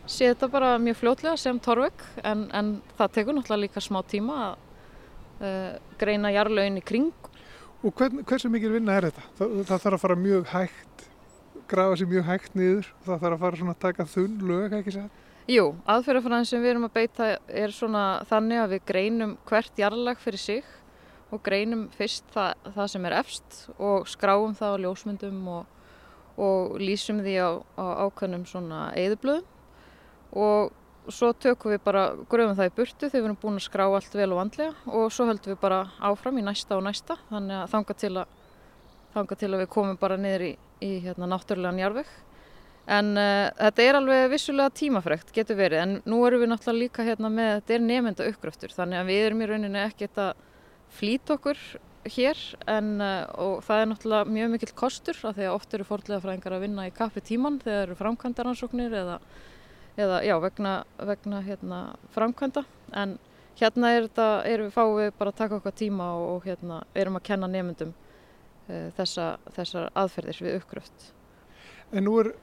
[0.09, 4.37] sé þetta bara mjög fljótlega sem torvegg en, en það tekur náttúrulega líka smá tíma
[4.45, 4.53] að
[5.43, 7.13] uh, greina jarlögin í kring.
[7.83, 9.27] Og hvern, hversu mikil vinna er þetta?
[9.39, 11.09] Það, það þarf að fara mjög hægt,
[11.71, 14.95] grafa sér mjög hægt niður, það þarf að fara svona að taka þunn lög, ekki
[14.97, 15.11] sér?
[15.49, 20.19] Jú, aðferðafræðin sem við erum að beita er svona þannig að við greinum hvert jarlag
[20.21, 20.67] fyrir sig
[21.33, 25.78] og greinum fyrst það, það sem er efst og skráum það á ljósmyndum og,
[26.39, 29.47] og lýsum því á, á ákveðnum svona eðublöðum
[30.39, 30.77] og
[31.13, 34.15] svo tökum við bara, gröfum það í burtu þegar við erum búin að skrá allt
[34.15, 37.17] vel og vandlega og svo höldum við bara áfram í næsta og næsta.
[37.31, 38.35] Þannig að þanga til að,
[39.17, 40.51] þanga til að við komum bara niður í,
[40.85, 42.13] í hérna, náttúrulegan jarveg
[42.89, 47.05] En uh, þetta er alveg vissulega tímafrekt, getur verið, en nú erum við náttúrulega líka
[47.05, 50.41] hérna með, þetta er nefnda uppgröftur, þannig að við erum í rauninni ekkert að
[50.97, 51.61] flýta okkur
[52.15, 52.41] hér,
[52.71, 56.23] en uh, og það er náttúrulega mjög mikill kostur, af því að oft eru fordlega
[56.25, 59.19] fræðingar að vinna í kappi tíman þegar eru framkvæmdaransóknir eða,
[59.99, 60.75] eða já, vegna,
[61.11, 61.81] vegna hérna,
[62.17, 62.65] framkvæmda,
[63.03, 63.17] en
[63.59, 66.83] hérna er þetta, erum við fáum við bara að taka okkar tíma og, og hérna
[66.95, 71.09] erum að kenna nefndum uh, þessa, þessar aðferðir við uppgröft.
[71.93, 72.35] En nú er,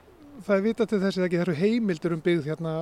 [0.45, 2.75] það er vitað til þess að ekki það eru heimildir um byggð hérna,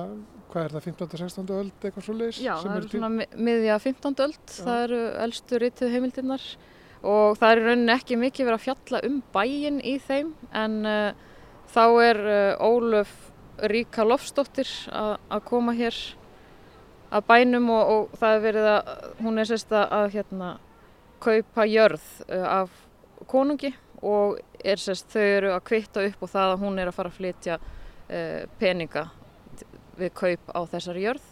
[0.52, 1.16] hvað er það, 15.
[1.24, 1.50] 16.
[1.58, 2.38] öld eitthvað svo leis?
[2.42, 4.22] Já, það eru svona mi- miðja 15.
[4.24, 6.46] öld, það eru elstu rituð heimildirnar
[7.04, 10.76] og það er í rauninni ekki mikið verið að fjalla um bæinn í þeim en
[10.88, 11.30] uh,
[11.72, 13.12] þá er uh, Ólöf
[13.70, 15.94] Ríka Lofsdóttir að koma hér
[17.14, 18.88] að bænum og, og það er verið að,
[19.22, 20.48] hún er sérst að, hérna,
[21.22, 22.80] kaupa jörð uh, af
[23.30, 26.96] konungi og er sérst þau eru að kvitta upp og það að hún er að
[26.98, 27.60] fara að flytja
[28.60, 29.06] peninga
[29.96, 31.24] við kaup á þessari jörð.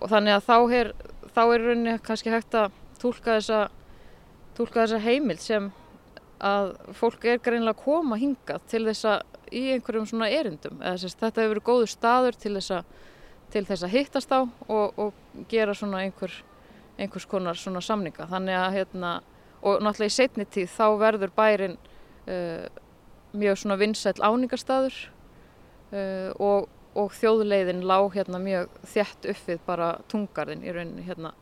[0.00, 0.90] Og þannig að þá er,
[1.34, 3.60] þá er rauninni kannski hægt að túlka þessa,
[4.60, 5.70] túlka þessa heimild sem
[6.40, 11.10] að fólk er greinlega að koma hingað til þess að í einhverjum svona erindum eða
[11.10, 12.94] þetta hefur verið góður staður til þess að,
[13.50, 16.32] til þess að hittast á og, og gera svona einhver,
[17.00, 19.14] einhvers konar svona samninga þannig að hérna
[19.60, 22.66] og náttúrulega í setni tíð þá verður bærin uh,
[23.36, 24.96] mjög svona vinsæll áningarstaður
[25.92, 26.68] uh, og,
[26.98, 31.34] og þjóðleiðin lá hérna mjög þjætt upp við bara tungarðin í rauninni hérna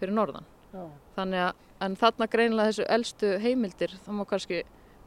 [0.00, 0.46] fyrir norðan.
[0.74, 0.84] Já.
[1.16, 4.62] Þannig að, en þarna greinilega þessu elstu heimildir, þá má kannski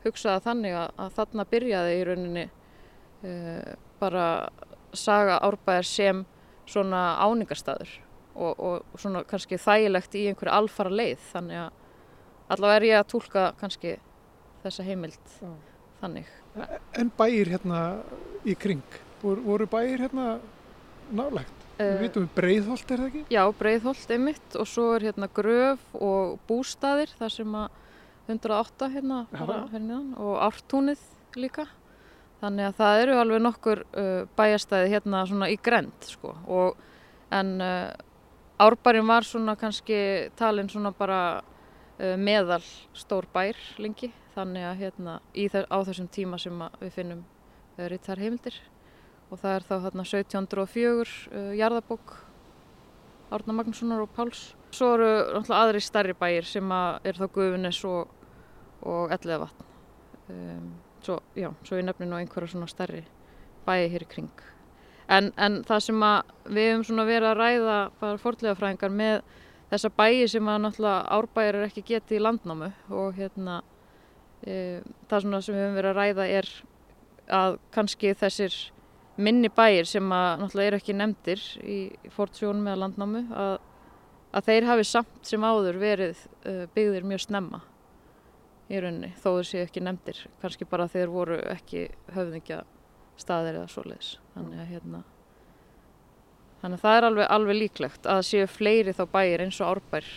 [0.06, 4.26] hugsa það þannig að, að þarna byrjaði í rauninni uh, bara
[4.98, 6.26] saga árbæðar sem
[6.68, 7.90] svona áningarstaður
[8.36, 11.84] og, og svona kannski þægilegt í einhverju alfara leið þannig að
[12.56, 13.96] allavega er ég að túlka kannski
[14.64, 15.52] þessa heimild Já.
[16.02, 16.34] þannig.
[16.98, 17.82] En bæir hérna
[18.48, 20.38] í kring, voru, voru bæir hérna
[21.12, 21.67] nálægt?
[21.78, 23.20] Við Eh, vitum við breiðholt er það ekki?
[23.30, 27.68] Já, Breiðholt einmitt og svo er hérna gröf og bústaðir þar sem að
[28.28, 31.04] 108 hérna bara hérna og ártúnið
[31.38, 31.68] líka.
[32.42, 36.82] Þannig að það eru alveg nokkur uh, bæjastæði hérna svona í grend sko og
[37.34, 37.94] en uh,
[38.62, 40.00] árbærin var svona kannski
[40.38, 42.64] talin svona bara uh, meðal
[42.98, 47.24] stór bær lengi þannig að hérna þess, á þessum tíma sem við finnum
[47.78, 48.58] rittar heimildir
[49.28, 52.16] og það er þá hérna 1704 uh, jarðabók
[53.28, 54.54] Árna Magnússonar og Páls.
[54.72, 58.14] Svo eru náttúrulega aðri stærri bæir sem að er þá Gufunes og,
[58.88, 59.66] og Elliðavatn.
[60.32, 60.70] Um,
[61.04, 63.04] svo, já, svo ég nefni nú einhverja svona stærri
[63.68, 64.46] bæi hér í kring.
[65.12, 66.06] En, en það sem
[66.48, 69.20] við hefum svona verið að ræða bara fordlegafræðingar með
[69.72, 73.62] þessa bæi sem að náttúrulega árbæir er ekki getið í landnámu og hérna
[74.44, 76.52] e, það svona sem við hefum verið að ræða er
[77.38, 78.58] að kannski þessir
[79.18, 81.80] minni bæir sem að náttúrulega eru ekki nefndir í
[82.14, 83.58] fortsjónum eða landnámu að,
[84.38, 87.62] að þeir hafi samt sem áður verið uh, byggðir mjög snemma
[88.68, 90.24] í rauninni þó þeir séu ekki nefndir.
[90.42, 92.64] Kannski bara þeir voru ekki höfðingja
[93.18, 94.18] staðir eða svoleiðis.
[94.36, 95.04] Þannig að hérna
[96.62, 100.08] þannig að það er alveg, alveg líklegt að séu fleiri þá bæir eins og árbær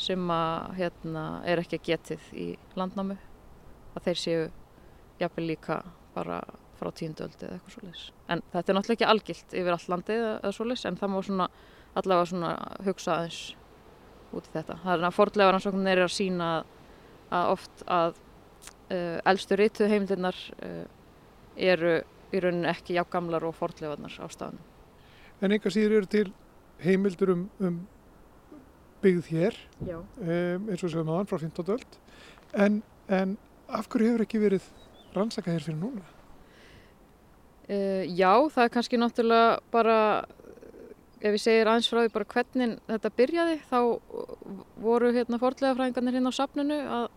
[0.00, 2.48] sem að hérna er ekki getið í
[2.78, 3.18] landnámu
[3.92, 4.42] að þeir séu
[5.20, 5.82] jafnvel líka
[6.16, 6.40] bara
[6.82, 8.04] frá tíundöldi eða eitthvað svoleiðis.
[8.28, 11.48] En þetta er náttúrulega ekki algilt yfir allt landið eða, svoleiðis en það má svona
[12.00, 12.52] allavega svona
[12.86, 13.40] hugsa aðeins
[14.32, 14.78] út í þetta.
[14.82, 16.74] Það er að fordlega rannsóknir er að sína að,
[17.38, 18.20] að oft að
[18.92, 20.84] uh, elstu rituð heimildirnar uh,
[21.72, 21.96] eru
[22.32, 24.70] í rauninni ekki jafn gamlar og fordlegarnar á staðanum.
[25.42, 26.28] En einhver síður eru til
[26.82, 27.82] heimildur um, um
[29.02, 29.98] byggð hér, Já.
[29.98, 31.74] um, eins og sem aðan frá 15.
[31.74, 31.98] öld.
[32.54, 33.36] En, en
[33.68, 34.68] af hverju hefur ekki verið
[35.16, 36.11] rannsakað hér fyrir núna?
[37.70, 39.96] Uh, já, það er kannski náttúrulega bara,
[41.22, 43.78] ef ég segir aðeins frá því bara hvernig þetta byrjaði, þá
[44.82, 47.08] voru hérna fordlegafræðingarnir hérna á safninu að,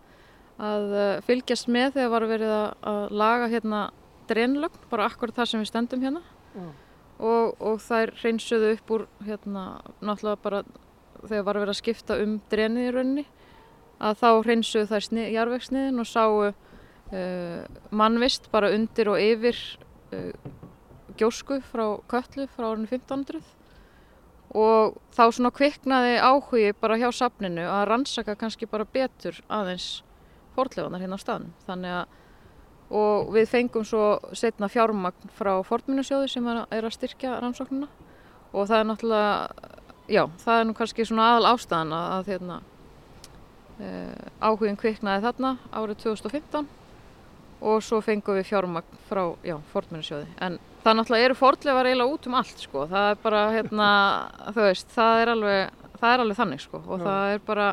[0.70, 3.84] að uh, fylgjast með þegar var verið að, að laga hérna
[4.30, 6.22] drenlögn, bara akkurat það sem við stendum hérna
[6.54, 6.66] Já.
[7.18, 9.64] og, og þær hreinsuðu upp úr hérna
[10.00, 10.62] náttúrulega bara
[11.26, 13.26] þegar var verið að skipta um drenið í rauninni
[13.96, 16.54] að þá hreinsuðu þær snið, jarvegsniðin og sáu uh,
[17.90, 19.60] mannvist bara undir og yfir
[21.16, 23.40] gjósku frá köllu frá árinu 1500
[24.56, 30.02] og þá svona kviknaði áhugi bara hjá safninu að rannsaka kannski bara betur aðeins
[30.56, 31.52] fortlefanar hérna á staðnum.
[31.66, 32.14] Þannig að
[32.96, 34.04] og við fengum svo
[34.36, 37.88] setna fjármagn frá Fortminnesjóði sem er að, styrkja rannsóknuna
[38.52, 39.32] og það er náttúrulega
[40.06, 42.60] já, það er nú kannski svona aðal ástæðan að, hérna,
[43.80, 46.70] uh, áhugin kviknaði þarna árið 2015
[47.60, 52.26] og svo fengum við fjármagn frá já, Fortminnesjóði en það náttúrulega eru fortlefar eiginlega út
[52.30, 53.88] um allt sko, það er bara hérna,
[54.56, 56.82] veist, það er alveg, það er alveg þannig sko.
[56.86, 57.06] Og Já.
[57.06, 57.68] það er bara,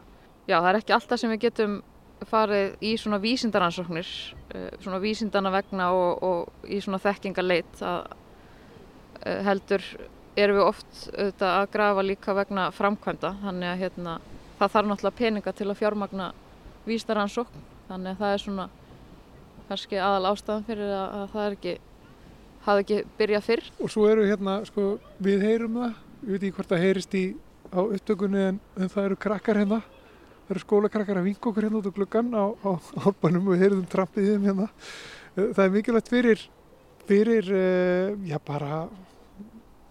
[0.48, 1.76] já, það er ekki alltaf sem við getum
[2.24, 4.10] farið í svona vísindaransóknir,
[4.56, 8.13] eh, svona vísindana vegna og, og í svona þekkingarleit að
[9.28, 9.86] eh, heldur
[10.39, 13.36] erum við oft auðvitað að grafa líka vegna framkvæmda.
[13.43, 14.16] Þannig að hérna,
[14.62, 16.32] það þarf náttúrulega peninga til að fjármagna
[16.88, 18.72] vísindaransókn þannig að það er svona
[19.74, 21.76] kannski aðal ástæðan fyrir að, að það er ekki
[22.63, 23.65] hafði ekki byrjað fyrr.
[23.84, 24.86] Og svo eru hérna, sko,
[25.24, 27.24] við heyrum það, ég veit ekki hvort það heyrist í
[27.74, 29.80] á upptökunni en, en það eru krakkar hérna,
[30.43, 32.71] það eru skólakrakkar að vinka okkur hérna út á gluggan á, á
[33.07, 34.69] álbanum og við heyrðum trampið þeim hérna.
[35.34, 36.45] Eh, Það er mikilvægt fyrir,
[37.09, 38.84] fyrir, uh, já bara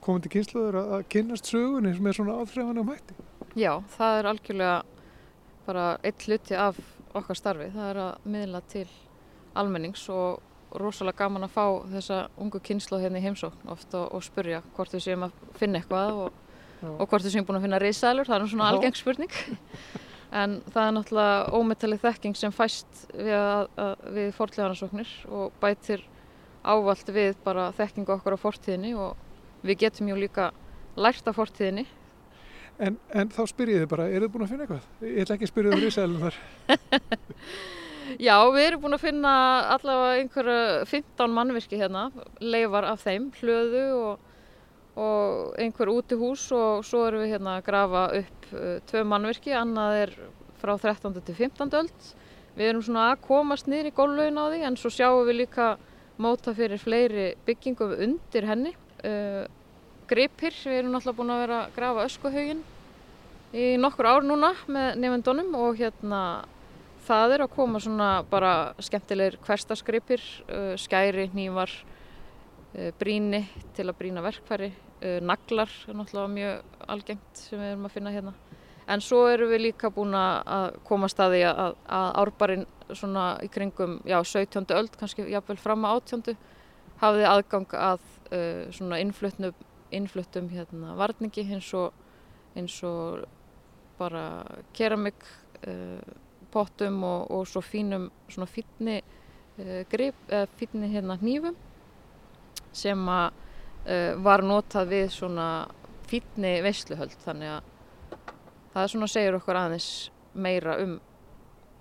[0.03, 3.19] komandi kynsluður að, kynnast sögunni sem er svona áþreifanum hætti.
[3.59, 4.77] Já, það er algjörlega
[5.67, 6.79] bara eitt hluti af
[7.13, 8.87] okkar starfi, það er að miðla til
[9.59, 14.25] almennings og rosalega gaman að fá þessa ungu kynslu hérna í heimsókn oft og, og
[14.25, 16.39] spurja hvort við séum að finna eitthvað og,
[16.95, 19.37] og hvort við séum búin að finna risaðlur, það er svona algeng spurning.
[20.33, 23.67] En það er náttúrulega ómetalið þekking sem fæst við,
[24.17, 26.07] við fortlegarnarsóknir og bætir
[26.65, 30.47] ávalt við bara þekkingu okkar á fortíðinni og við getum jú líka
[30.97, 31.85] lært af fortíðinni
[32.81, 34.89] En, en þá spyr ég þið bara, eru þið búin að finna eitthvað?
[35.05, 36.39] Ég ætla ekki að spyrja um risaðlum þar.
[38.21, 39.33] Já, við erum búin að finna
[39.77, 42.09] allavega einhverja 15 mannvirki hérna,
[42.41, 44.27] leifar af þeim, hlöðu og,
[45.01, 50.01] og einhver útihús og svo erum við hérna að grafa upp uh, tvö mannvirki, annað
[50.03, 50.15] er
[50.61, 51.23] frá 13.
[51.23, 51.73] til 15.
[51.81, 52.11] öld.
[52.53, 55.73] Við erum svona að komast niður í gólflögin á því en svo sjáum við líka
[56.21, 58.75] móta fyrir fleiri byggingum undir henni.
[59.03, 59.47] Uh,
[60.11, 62.65] gripir, við erum náttúrulega búin að vera að grafa öskuhaugin
[63.53, 66.21] í nokkur ár núna með nefndunum og hérna
[67.07, 71.73] það er að koma svona bara skemmtilegir hverstasgripir, uh, skæri, hnífar,
[72.77, 73.45] uh, bríni
[73.77, 74.73] til að brína verkfæri,
[75.03, 78.35] uh, naglar er náttúrulega mjög algengt sem við erum að finna hérna.
[78.91, 82.65] En svo erum við líka búin að koma staði að, að árbarinn
[82.99, 84.67] svona í kringum, já, 17.
[84.75, 86.35] öld, kannski jafnvel fram að 18.
[87.03, 89.55] hafði aðgang að uh, svona innflutnum,
[89.95, 91.95] innfluttum hérna varningi eins og,
[92.59, 93.25] eins og
[94.01, 94.27] bara
[94.77, 95.23] keramik,
[95.67, 96.03] uh,
[96.53, 101.57] pottum og, og svo fínum svona fínni uh, grip, eða fínni hérna hnífum
[102.73, 103.31] sem að
[103.87, 105.49] uh, var notað við svona
[106.11, 107.71] fínni veisluhöld þannig að
[108.73, 109.89] það svona segir okkur aðeins
[110.33, 110.95] meira um,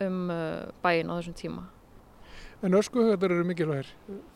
[0.04, 1.68] um uh, bæin á þessum tíma.
[2.62, 3.88] En öskuhaugar eru mikilvægir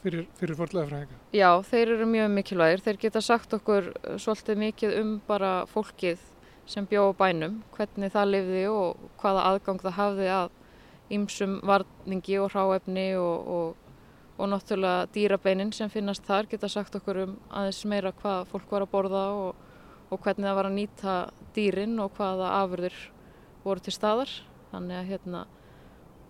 [0.02, 1.18] fyrir, fyrir forlega fræðinga.
[1.36, 2.82] Já, þeir eru mjög mikilvægir.
[2.82, 6.24] Þeir geta sagt okkur svolítið mikið um bara fólkið
[6.70, 10.54] sem bjó á bænum, hvernig það lifði og hvaða aðgang það hafði að
[11.16, 13.92] ýmsum varningi og hráefni og, og,
[14.40, 18.88] og náttúrulega dýrabeinin sem finnast þar geta sagt okkur um aðeins meira hvað fólk var
[18.88, 19.62] að borða og,
[20.10, 21.16] og hvernig það var að nýta
[21.56, 22.98] dýrin og hvaða afurður
[23.66, 24.34] voru til staðar.
[24.74, 25.46] Þannig að hérna,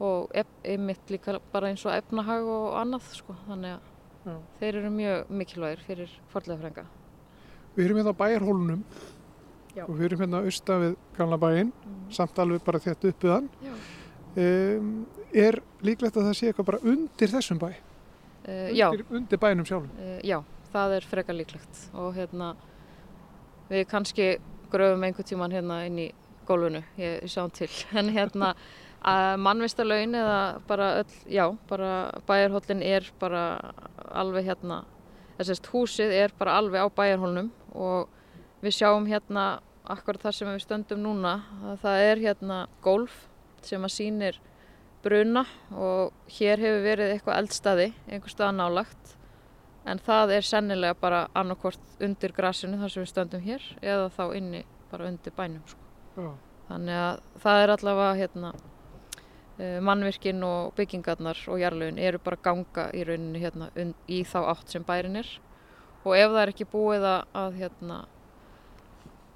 [0.03, 0.35] og
[0.67, 3.91] einmitt líka bara eins og efnahag og annað sko, þannig að
[4.25, 4.37] Já.
[4.59, 6.85] þeir eru mjög mikilvægir fyrir forlega
[7.75, 8.83] Við erum hérna á bæjarhólunum
[9.75, 9.83] Já.
[9.85, 11.71] og við erum hérna austa við gamla bæinn,
[12.15, 13.49] samt alveg bara þetta uppiðan.
[13.65, 13.73] Já.
[14.35, 14.87] Um,
[15.31, 17.69] er líklegt að það sé eitthvað bara undir þessum bæ?
[18.45, 19.91] Uh, Undir, undir bænum sjálfum?
[19.99, 20.37] uh, já,
[20.73, 22.49] það er frekar líklegt og hérna
[23.71, 24.27] við kannski
[24.69, 26.09] gröfum einhvern tíman hérna inn í
[26.45, 27.69] gólfinu, ég, ég sjáum til,
[27.99, 28.51] en hérna
[29.05, 31.89] að mannvistarlaun eða bara öll, já, bara
[32.27, 33.45] bæjarhóllin er bara
[34.11, 34.83] alveg hérna,
[35.39, 38.11] þessast húsið er bara alveg á bæjarhólnum og
[38.65, 39.45] við sjáum hérna
[39.85, 41.37] akkurat þar sem við stöndum núna,
[41.69, 43.15] að það er hérna gólf
[43.65, 44.39] sem að sýnir
[45.05, 49.15] bruna og hér hefur verið eitthvað eldstaði, einhver staða nálagt
[49.85, 54.23] en það er sennilega bara annarkvort undir grasinu þar sem við stöndum hér eða þá
[54.39, 55.81] inni bara undir bænum sko.
[56.15, 56.31] Já.
[56.71, 58.51] þannig að það er allavega hérna
[59.59, 63.69] eh, mannvirkin og byggingarnar og jarlögin eru bara ganga í rauninni hérna
[64.09, 65.29] í þá átt sem bærin er
[66.05, 68.01] og ef það er ekki búið að hérna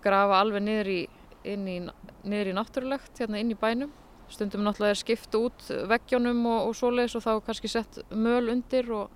[0.03, 0.99] grafa alveg niður í,
[1.43, 3.93] í, niður í náttúrulegt hérna inn í bænum
[4.29, 8.51] stundum náttúrulega er skipt út veggjónum og, og svoleiðis og þá er kannski sett möl
[8.53, 9.15] undir og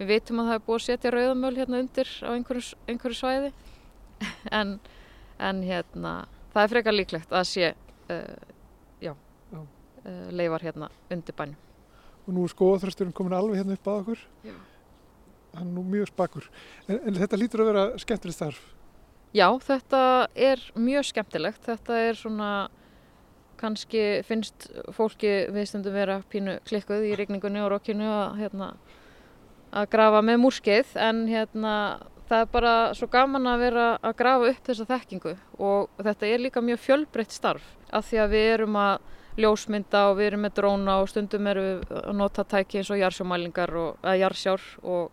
[0.00, 3.52] við vitum að það er búið að setja rauðamöl hérna undir á einhverju, einhverju svæði
[4.58, 4.74] en,
[5.38, 6.16] en hérna
[6.54, 8.36] það er frekar líklegt að sé uh,
[9.02, 9.62] já, Já.
[9.62, 11.64] Uh, leifar hérna undir bænum
[12.28, 14.22] Og nú er skóðaþrösturinn komin alveg hérna upp að okkur.
[14.44, 14.56] Já.
[15.56, 16.48] Hann er nú mjög spakur.
[16.84, 18.58] En, en þetta lítur að vera skemmtilegt starf.
[19.36, 20.02] Já, þetta
[20.32, 21.60] er mjög skemmtilegt.
[21.66, 22.52] Þetta er svona,
[23.60, 28.68] kannski finnst fólki við stundum vera pínu klikkuð í rigningunni og rokkinu að, hérna,
[29.76, 31.74] að grafa með múrskeið en hérna,
[32.30, 36.42] það er bara svo gaman að vera að grafa upp þessa þekkingu og þetta er
[36.44, 40.54] líka mjög fjölbreytt starf af því að við erum að ljósmynda og við erum með
[40.58, 44.08] dróna og stundum erum við að nota tæki eins og jarsjómælingar og,
[44.82, 45.10] og,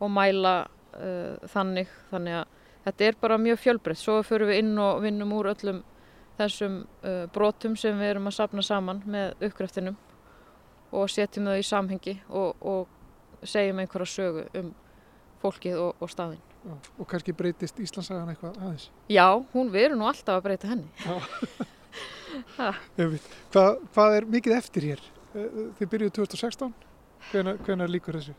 [0.00, 4.00] og mæla uh, þannig, þannig að þetta er bara mjög fjölbreytt.
[4.00, 5.82] Svo fyrir við inn og vinnum úr öllum
[6.38, 9.96] þessum uh, brotum sem við erum að safna saman með uppgreftinum
[10.94, 14.72] og setjum þau í samhengi og, og segjum einhverja sögu um
[15.42, 16.42] fólkið og, og staðinn.
[16.64, 16.74] Já.
[16.98, 18.88] Og kannski breytist Íslandsagan eitthvað aðeins.
[19.12, 20.88] Já, hún, erum nú alltaf að breyta henni.
[23.54, 25.02] Hvað, hvað er mikið eftir hér?
[25.38, 26.72] Eh, Þið byrjuðu 2016.
[27.30, 28.34] Hvenær, hvenær líkur þessu?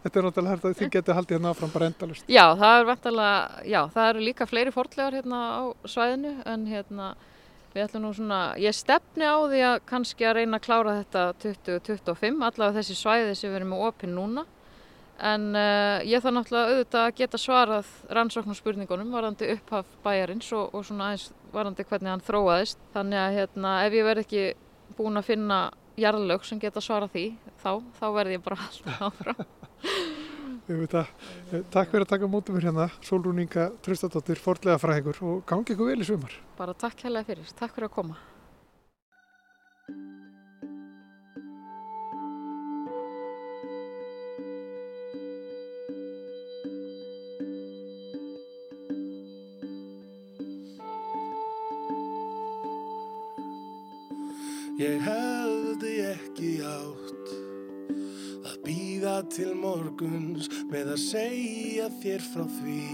[0.00, 2.28] Þetta er náttúrulega hægt að þið getið haldið hérna áfram bara endalust.
[2.30, 7.08] Já, það er vantalega, já, það eru líka fleiri fortlegar hérna á svæðinu en hérna
[7.74, 11.26] við ætlum nú svona, ég stefni á því að kannski að reyna að klára þetta
[11.44, 14.46] 2025, allavega þessi svæði sem við erum með opinn núna.
[15.20, 20.86] En uh, ég þarf náttúrulega auðvitað að geta svarað rannsóknarspurningunum varandi upphaf bæjarins og, og
[20.88, 22.80] svona aðeins varandi hvernig hann þróaðist.
[22.96, 24.46] Þannig að hérna ef ég verð ekki
[24.96, 25.60] búin að finna
[26.00, 27.26] jarðlög sem geta svarað því
[27.60, 29.44] þá, þá verð ég bara alltaf áfram
[31.70, 35.74] takk fyrir að taka á mótum mér hérna, Solrún Inga Tröstadóttir, forlega fræðingur og gangi
[35.74, 36.36] ykkur vel í sumar.
[36.58, 38.20] bara takk hérlega fyrir, takk fyrir að koma
[54.80, 57.09] Ég hefði ekki býða
[59.34, 62.86] til morguns með að segja þér frá því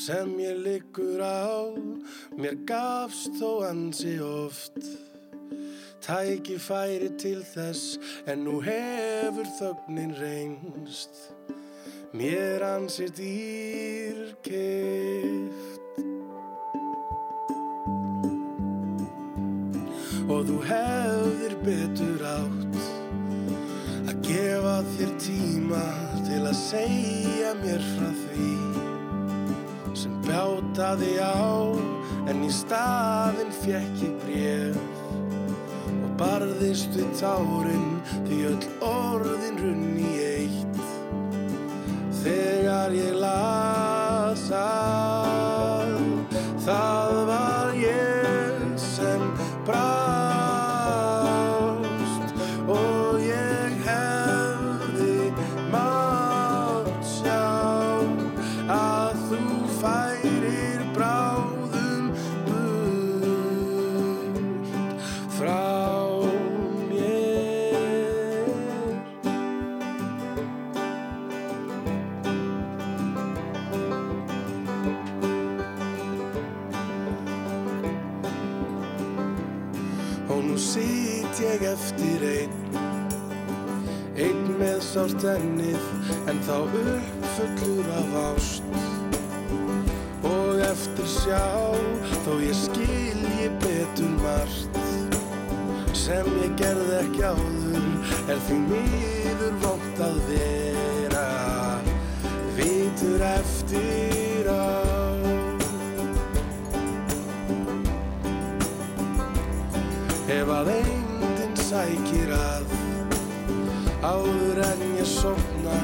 [0.00, 1.68] sem ég liggur á.
[2.38, 4.78] Mér gafst þó ansi oft
[6.04, 7.98] tækifæri til þess
[8.30, 11.14] en nú hefur þögnin reynst
[12.16, 14.48] mér ansi dýrkift
[20.30, 22.49] og þú hefðir betur gefa
[25.00, 25.84] þér tíma
[26.26, 28.48] til að segja mér frá því
[29.96, 31.72] sem bjátaði á
[32.28, 34.76] en í staðinn fekk ég bref
[35.94, 37.88] og barðist við tárin
[38.28, 40.82] því öll orðin runni eitt.
[42.20, 45.96] Þegar ég las að
[46.66, 47.09] það
[85.00, 85.84] sárt ennið
[86.28, 88.74] en þá uppfullur af ást.
[90.28, 91.46] Og eftir sjá
[92.26, 94.76] þó ég skilji betur margt.
[95.96, 97.88] Sem ég gerði ekki áður
[98.34, 101.26] er því miður vont að vera.
[102.60, 104.09] Vitur eftir
[114.00, 115.76] áður en ég sofna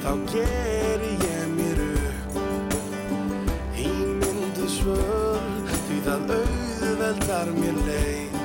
[0.00, 2.38] þá geri ég mér upp
[3.76, 5.44] ímyndu svör
[5.88, 8.38] því það auðveldar mér leið.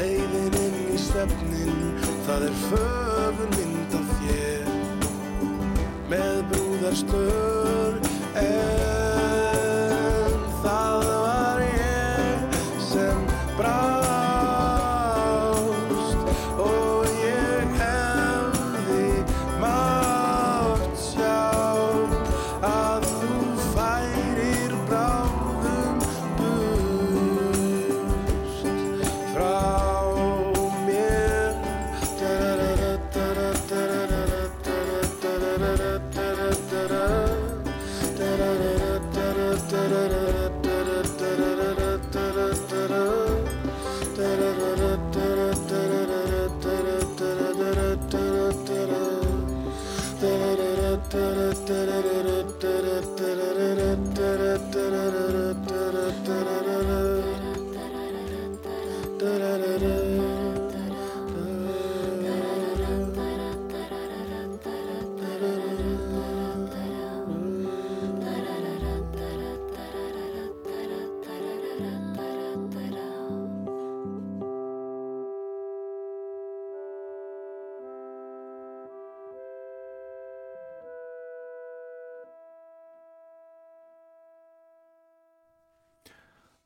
[0.00, 1.80] Leiðin inn í svefnin
[2.26, 4.74] það er fögur mynd af þér.
[6.12, 8.00] Með brúðarslör
[8.46, 9.11] en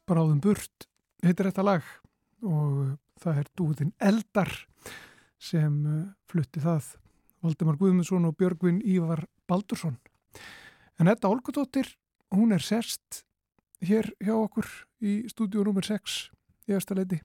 [0.06, 0.84] Bráðum burt
[1.26, 1.86] heitir þetta lag
[2.46, 4.52] og það er dúðin Eldar
[5.42, 6.92] sem uh, flutti það
[7.42, 9.96] Valdemar Guðmundsson og Björgvin Ívar Baldursson.
[10.98, 11.90] En þetta Olgudóttir,
[12.30, 13.25] hún er sest
[13.84, 14.66] hér hjá okkur
[15.04, 15.84] í stúdíu nr.
[15.84, 16.16] 6
[16.70, 17.20] í Östaleiti.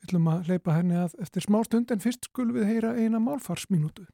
[0.00, 3.20] Við ætlum að leipa henni að eftir smá stund en fyrst skulum við heyra eina
[3.20, 4.06] málfarsminútu.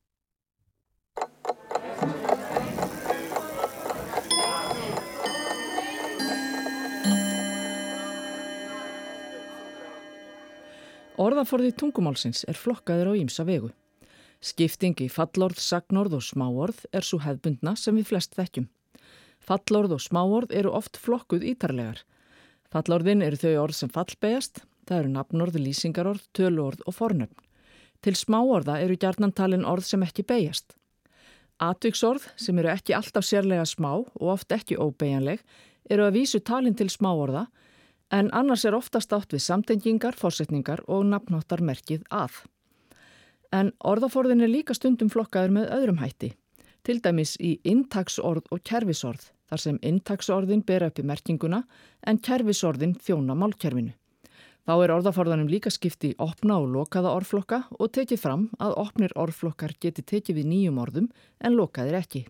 [11.16, 13.70] Orðaforði tungumálsins er flokkaður á ímsa vegu.
[14.44, 18.68] Skipting í fallorð, sagnorð og smáorð er svo hefbundna sem við flest þekkjum.
[19.46, 22.00] Fallorð og smáorð eru oft flokkuð ítarlegar.
[22.72, 27.44] Fallorðin eru þau orð sem fallbegjast, það eru nafnorð, lýsingarorð, töluorð og fornöfn.
[28.02, 30.74] Til smáorða eru gjarnantalin orð sem ekki beigjast.
[31.62, 35.40] Atviksorð, sem eru ekki alltaf sérlega smá og oft ekki óbeigjanleg,
[35.88, 37.46] eru að vísu talin til smáorða,
[38.12, 42.42] en annars er oftast átt við samtengingar, fórsetningar og nafnáttarmerkið að.
[43.54, 46.34] En orðaforðin er líka stundum flokkaður með öðrum hætti,
[46.86, 51.62] til dæmis í intaksorð og kerfisorð, þar sem intaksorðin bera upp í merkinguna
[52.06, 53.94] en kerfisorðin þjóna málkerfinu.
[54.66, 59.76] Þá er orðaforðanum líka skipti opna og lokaða orðflokka og tekið fram að opnir orðflokkar
[59.78, 61.06] geti tekið við nýjum orðum
[61.38, 62.24] en lokaðir ekki.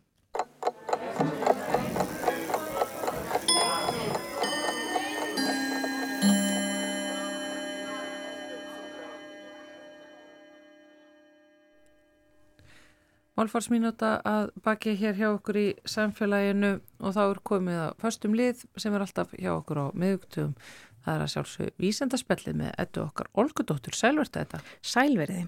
[13.37, 16.74] Málfarsminúta að baki hér hjá okkur í samfélaginu
[17.05, 20.55] og þá er komið að föstum lið sem er alltaf hjá okkur á miðugtugum.
[21.07, 24.59] Það er að sjálfsög vísendaspellið með ettu okkar Olgudóttur, sælverta þetta.
[24.82, 25.45] Sælverði.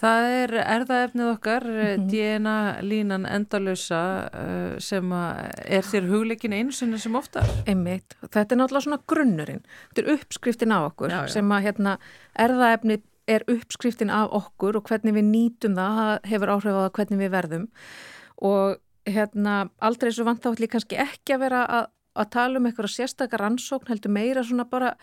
[0.00, 2.02] Það er erðaefnið okkar, mm Mhm.
[2.02, 2.10] -hmm.
[2.10, 4.02] DNA línan endalösa
[4.32, 7.44] uh, sem er þér hugleikin einu sinni sem oftar.
[7.66, 8.16] Einmitt.
[8.22, 9.62] Þetta er náttúrulega svona grunnurinn.
[9.94, 11.28] Þetta er uppskriftin af okkur Já, já.
[11.28, 11.98] sem að hérna,
[12.38, 13.00] erðaefni
[13.30, 17.22] er uppskriftin af okkur og hvernig við nýtum það, það hefur áhrif á það hvernig
[17.22, 17.66] við verðum.
[18.50, 22.68] Og hérna aldrei svo vant átt líka kannski ekki að vera að, að tala um
[22.68, 24.94] eitthvað sérstakar rannsókn heldur meira svona bara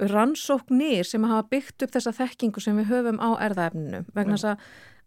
[0.00, 4.64] rannsóknir sem hafa byggt upp þessa þekkingu sem við höfum á erðaefninu vegna þess að,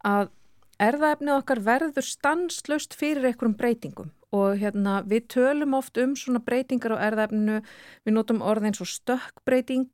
[0.07, 0.29] að
[0.87, 4.11] erðaefnið okkar verður stanslöst fyrir einhverjum breytingum.
[4.35, 7.61] Og hérna við tölum oft um svona breytingar á erðaefninu,
[8.05, 9.89] við notum orðin svo stökkbreyting.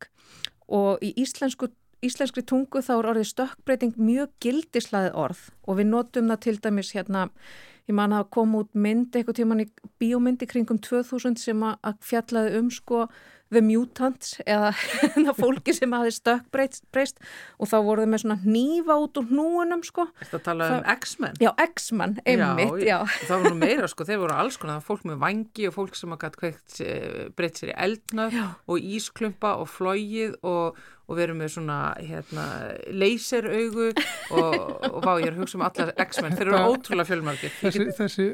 [0.73, 1.69] Og í íslensku
[2.07, 6.93] íslenskri tungu þá er orðið stökkbreyting mjög gildislaðið orð og við notum það til dæmis
[6.95, 7.27] hérna,
[7.89, 12.01] ég man að koma út mynd eitthvað tíman í bíómyndi kringum 2000 sem að að
[12.11, 13.07] fjallaði um sko
[13.53, 14.71] The Mutants eða
[15.37, 17.19] fólki sem hafi stökkbreyst
[17.61, 20.07] og þá voruð með svona hnífa út úr hnúunum sko.
[20.23, 21.37] Þetta tala um Það- X-Men.
[21.43, 22.97] Já, X-Man, einmitt, já.
[23.27, 25.75] Það var nú meira sko, þeir voru alls konar, það var fólk með vangi og
[25.77, 28.47] fólk sem kveikt eh, breytt sér í eldnöf Já.
[28.65, 30.81] og ísklumpa og flóið og,
[31.13, 32.45] og verið með svona hérna,
[32.89, 34.55] leyseraugu og,
[34.89, 37.53] og vá, ég er að hugsa um alla X-Men, þeir eru ótrúlega fjölmargir.
[37.59, 38.27] Þessi, þessi,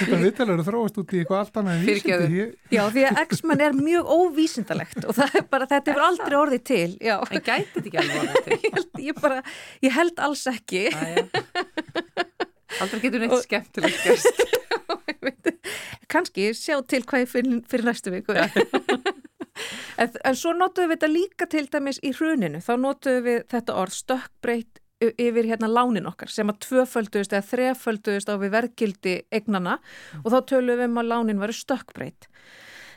[0.00, 2.46] þetta viðtalur þróast út í eitthvað allt annað en vísindi.
[2.74, 6.66] Já, því að X-Man er mjög óvísindalegt og það er bara, þetta hefur aldrei orðið
[6.72, 7.16] til, já.
[7.30, 8.60] En gæti þetta ekki alveg orðið til?
[8.66, 9.40] Ég held, ég bara,
[9.84, 10.84] ég held alls ekki.
[12.82, 14.46] Aldrei getur neitt skemmtilegt gerst.
[16.12, 18.36] Kannski sjá til hvað ég fyrir, fyrir næstu viku.
[19.98, 22.60] En, en svo notuðum við þetta líka til dæmis í hruninu.
[22.64, 28.30] Þá notuðum við þetta orð stökkbreytt yfir hérna lánin okkar sem að tvöfölduðist eða þrefölduðist
[28.32, 29.76] á við verðgildi eignana
[30.22, 32.28] og þá tölum við um að lánin varu stökkbreytt.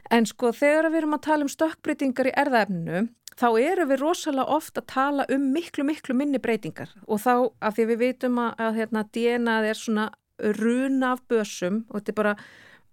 [0.10, 3.04] En sko þegar við erum að tala um stökkbreytingar í erðaefninu
[3.39, 7.76] þá eru við rosalega oft að tala um miklu, miklu minni breytingar og þá af
[7.76, 10.10] því við vitum að, að hérna, DNA er svona
[10.60, 12.36] runa af bösum og þetta er bara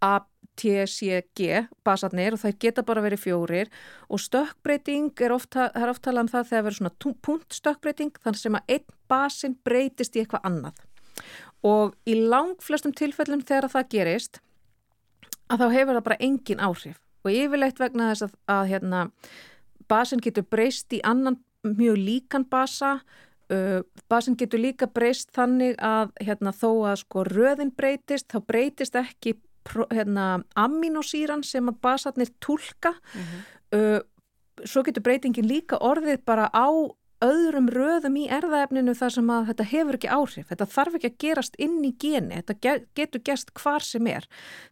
[0.04, 0.20] A,
[0.56, 3.70] T, C, G basarnir og það geta bara verið fjórir.
[4.10, 8.42] Og stökkbreyting er oft, það er oft talað um það þegar verið svona punktstökkbreyting þannig
[8.42, 10.84] sem að einn basin breytist í eitthvað annað.
[11.66, 14.40] Og í langflestum tilfellum þegar það gerist
[15.50, 17.02] að þá hefur það bara engin áhrif.
[17.26, 19.04] Og yfirleitt vegna þess að, að hérna,
[19.90, 23.00] basin getur breyst í annan mjög líkan basa
[23.52, 28.98] uh, basin getur líka breyst þannig að hérna, þó að sko röðin breytist þá breytist
[28.98, 29.36] ekki
[29.92, 30.26] hérna,
[30.58, 32.94] aminosýran sem að basarnir tólka
[33.74, 34.00] uh,
[34.64, 36.68] svo getur breytingin líka orðið bara á
[37.24, 40.48] öðrum röðum í erðaefninu þar sem að þetta hefur ekki áhrif.
[40.50, 44.26] Þetta þarf ekki að gerast inn í geni, þetta ge getur gerst hvar sem er.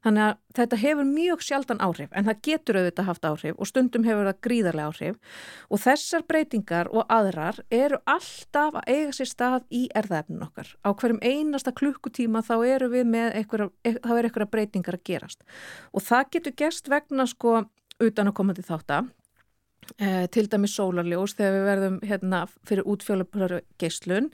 [0.04, 4.06] Þannig að þetta hefur mjög sjaldan áhrif en það getur auðvitað haft áhrif og stundum
[4.08, 5.40] hefur það gríðarlega áhrif
[5.70, 10.74] og þessar breytingar og aðrar eru alltaf að eiga sér stað í erðaefninu okkar.
[10.84, 13.70] Á hverjum einasta klukkutíma þá eru við með einhverja,
[14.04, 15.44] þá er einhverja breytingar að gerast
[15.92, 17.64] og það getur gerst vegna sko
[18.02, 19.12] utan að koma til þátt að
[19.98, 24.30] eh, til dæmis sólarljós þegar við verðum hérna fyrir útfjólupur geislun.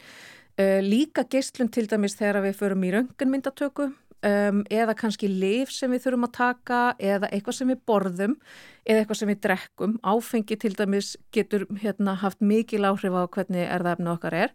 [0.56, 3.90] Eh, líka geislun til dæmis þegar við förum í röngunmyndatöku
[4.26, 8.36] um, eða kannski lif sem við þurfum að taka eða eitthvað sem við borðum
[8.84, 9.96] eða eitthvað sem við drekkum.
[10.02, 14.54] Áfengi til dæmis getur hérna haft mikil áhrif á hvernig erðaefni okkar er.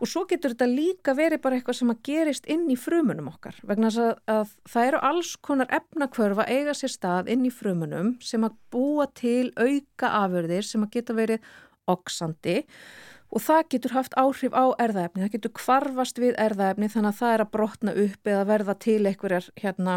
[0.00, 3.58] Og svo getur þetta líka verið bara eitthvað sem að gerist inn í frumunum okkar
[3.66, 8.46] vegna að, að það eru alls konar efnakvörfa eiga sér stað inn í frumunum sem
[8.46, 11.52] að búa til auka afurðir sem að geta verið
[11.86, 17.18] oksandi og það getur haft áhrif á erðaefni, það getur kvarfast við erðaefni þannig að
[17.20, 19.96] það er að brotna upp eða verða til einhverjar hérna,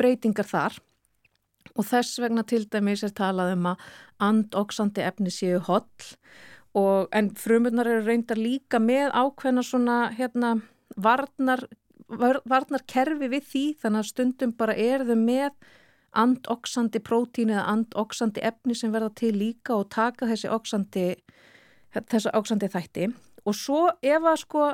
[0.00, 0.78] breytingar þar.
[1.76, 3.82] Og þess vegna til dæmis er talað um að
[4.22, 6.06] andoksandi efni séu holl.
[6.78, 10.54] Og en frumurnar eru reyndar líka með ákveðna svona hérna
[10.96, 11.66] varnar,
[12.08, 13.64] var, varnar kerfi við því.
[13.82, 15.50] Þannig að stundum bara er þau með
[16.10, 21.06] andoksandi prótín eða andoksandi efni sem verða til líka og taka þessi oksandi
[21.94, 23.10] þessa oksandi þætti
[23.44, 24.66] og svo ef að sko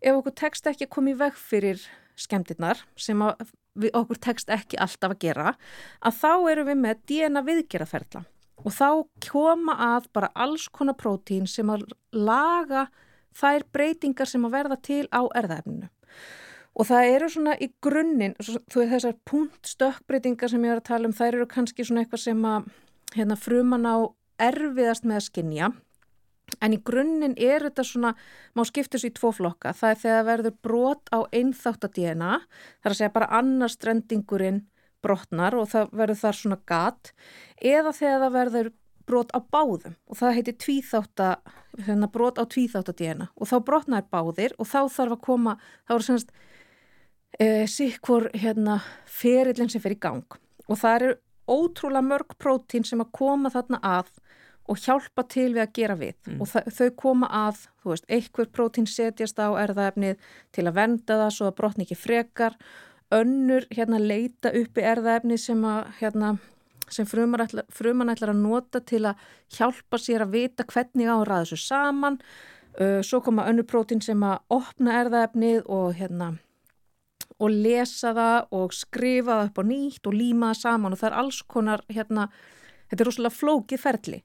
[0.00, 1.82] ef okkur tekst ekki að koma í veg fyrir
[2.16, 5.52] skemmtirnar sem okkur tekst ekki alltaf að gera
[6.00, 8.24] að þá erum við með DNA viðgerðaferðla
[8.64, 8.88] og þá
[9.28, 12.86] koma að bara alls konar prótín sem að laga
[13.36, 15.90] þær breytingar sem að verða til á erðaefninu.
[16.76, 21.08] Og það eru svona í grunninn, þú veist þessar punktstökkbreytingar sem ég er að tala
[21.08, 22.66] um, þær eru kannski svona eitthvað sem að
[23.16, 23.96] hérna, fruman á
[24.42, 25.70] erfiðast með að skinja.
[26.62, 28.14] En í grunninn er þetta svona,
[28.54, 29.74] má skiptis í tvo flokka.
[29.74, 32.32] Það er þegar verður brot á einþáttadíina,
[32.80, 34.62] það er að segja bara annars strendingurinn
[35.04, 37.12] brotnar og það verður þar svona gat,
[37.60, 38.72] eða þegar það verður
[39.06, 41.28] brot á báðum og það heiti tvíþátta,
[41.86, 45.54] hérna brot á tvíþáttadíina og þá brotnar báðir og þá þarf að koma,
[45.86, 46.32] þá er semst
[47.38, 51.12] e, sikkur hérna ferillin sem fer í gang og það eru
[51.46, 54.10] ótrúlega mörg prótín sem að koma þarna að
[54.68, 56.16] og hjálpa til við að gera við.
[56.26, 56.40] Mm.
[56.42, 61.32] og þau koma að, þú veist, einhver prótín setjast á erðaefnið til að venda það
[61.36, 62.58] svo að brotni ekki frekar.
[63.14, 66.36] Önnur hérna leita upp í erðaefnið sem að hérna
[66.90, 69.22] sem fruman ætlar að nota til að
[69.56, 72.18] hjálpa sér að vita hvernig á að ræða þessu saman.
[72.76, 76.34] Uh, svo koma önnur prótín sem að opna erðaefnið og hérna
[77.36, 80.94] og lesa það og skrifa það upp á nýtt og líma það saman.
[80.94, 82.28] Og það er alls konar hérna,
[82.86, 84.22] þetta er rosalega flókið ferli.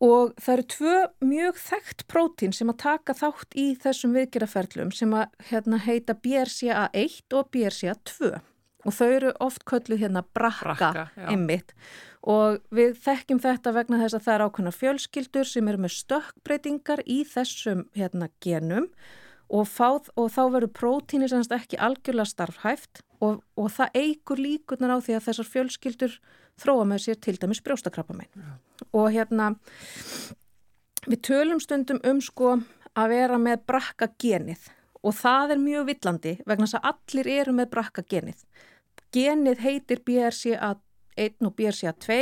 [0.00, 0.98] Og það eru tvö
[1.28, 7.36] mjög þekkt prótín sem að taka þátt í þessum viðgerðaferlum sem að hérna, heita BRCA1
[7.36, 8.38] og BRCA2
[8.86, 11.74] og þau eru oft kölluð hérna brakka, einmitt.
[12.20, 17.02] Og við þekkjum þetta vegna þess að það er ákveðna fjölskyldur sem eru með stökkbreytingar
[17.04, 18.88] í þessum hérna genum.
[18.88, 19.19] og,
[19.66, 24.98] fá, og þá verður prótíni semst ekki algjörlega starfhæft og, og það eigur líkurnar á
[25.02, 26.18] því að þessar fjölskyldur
[26.60, 28.30] þróa með sér til dæmis brjóstakrabbamein.
[28.94, 29.54] Og hérna
[31.08, 32.58] við tölum stundum um sko
[32.94, 34.68] að vera með brakka genið
[35.00, 38.44] og það er mjög villandi vegna þess að allir eru með brakka genið.
[39.14, 42.20] Genið heitir BRCA1 og BRCA2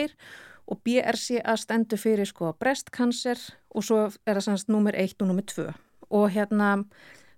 [0.68, 3.42] og BRCA stendur fyrir sko brestkanser
[3.74, 5.68] og svo er það semst nummer 1 og nummer 2
[6.10, 6.74] og hérna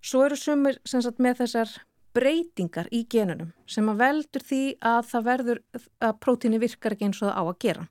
[0.01, 1.73] svo eru sumir sem sagt með þessar
[2.17, 5.63] breytingar í genunum sem að veldur því að það verður
[6.03, 7.85] að prótíni virkar ekki eins og það á að gera.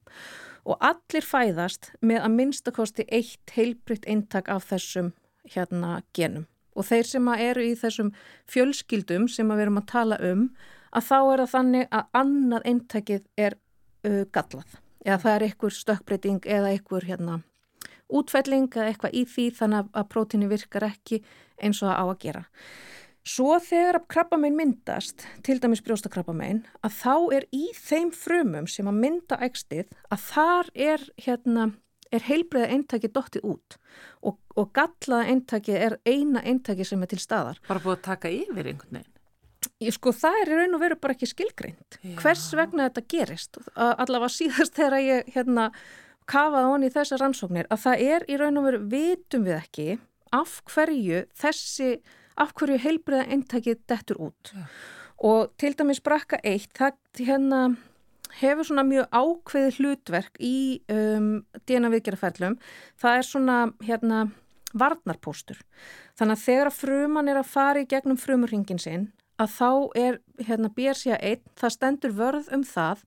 [0.70, 5.14] Og allir fæðast með að minnstakosti eitt heilbrytt eintak af þessum
[5.50, 6.46] hérna genum.
[6.76, 8.12] Og þeir sem að eru í þessum
[8.52, 10.44] fjölskyldum sem að við erum að tala um
[10.96, 14.78] að þá er það þannig að annað eintakið er uh, gallað.
[15.06, 17.40] Eða það er einhver stökkbreyting eða einhver hérna
[18.10, 21.22] útfelling eða eitthvað í því þannig að- prótíni virkar ekki
[21.62, 22.46] eins og það á að gera.
[23.30, 28.98] Svo þegar krabbamein myndast, til dæmis brjóstakrabbamein, að þá er í þeim frumum sem að
[29.04, 31.68] mynda ægstið að þar er, hérna,
[32.12, 33.78] er heilbreiða eintaki dottið út
[34.26, 37.60] og, og gallaða eintaki er eina eintaki sem er til staðar.
[37.68, 39.16] Bara búið að taka yfir einhvern veginn.
[39.84, 42.00] Ég, sko það er í raun og veru bara ekki skilgreint.
[42.02, 42.16] Já.
[42.24, 43.60] Hvers vegna þetta gerist?
[43.76, 45.70] Allavega síðast þegar ég hérna
[46.30, 49.90] kafaði honi í þessar rannsóknir að það er í raun og veru vitum við ekki
[50.36, 51.92] af hverju þessi,
[52.38, 54.54] af hverju heilbriða eintakið dettur út.
[54.54, 54.66] Já.
[55.20, 57.64] Og til dæmis brakka eitt, það hérna
[58.40, 60.58] hefur svona mjög ákveði hlutverk í
[60.94, 62.60] um, DNA viðgerðarferðlum.
[63.00, 64.22] Það er svona hérna
[64.78, 65.60] varnarpóstur.
[66.20, 69.10] Þannig að þegar að fruman er að fara í gegnum frumurringin sinn
[69.40, 73.04] að þá er hérna BRCA1, það stendur vörð um það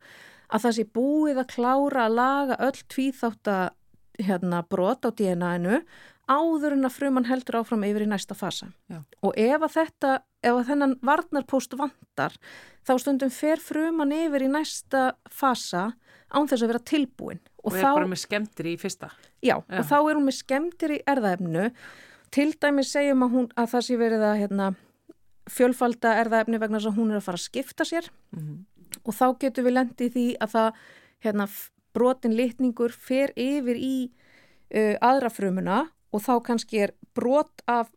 [0.52, 3.52] að það sé búið að klára að laga öll tvíþátt
[4.22, 5.82] hérna, á DNA-inu
[6.30, 8.70] áður en að fruman heldur áfram yfir í næsta fasa.
[8.90, 9.00] Já.
[9.26, 10.12] Og ef að þetta,
[10.44, 12.36] ef að þennan varnarpóst vantar,
[12.86, 15.90] þá stundum fer fruman yfir í næsta fasa
[16.32, 17.42] án þess að vera tilbúin.
[17.62, 19.10] Og, er bara með skemmtir í fyrsta.
[19.42, 19.80] Já, Já.
[19.80, 21.68] og þá er hún með skemmtir í erðaefnu.
[22.32, 24.72] Til dæmis segjum að, hún, að það sé verið að hérna,
[25.52, 28.62] fjölfalda erðaefni vegna þess að hún er að fara að skipta sér Mm
[29.04, 30.82] og þá getur við lendið því að það
[31.24, 31.46] hérna,
[31.92, 37.92] brotin litningur fer yfir í uh, aðra frumuna og þá kannski er brot af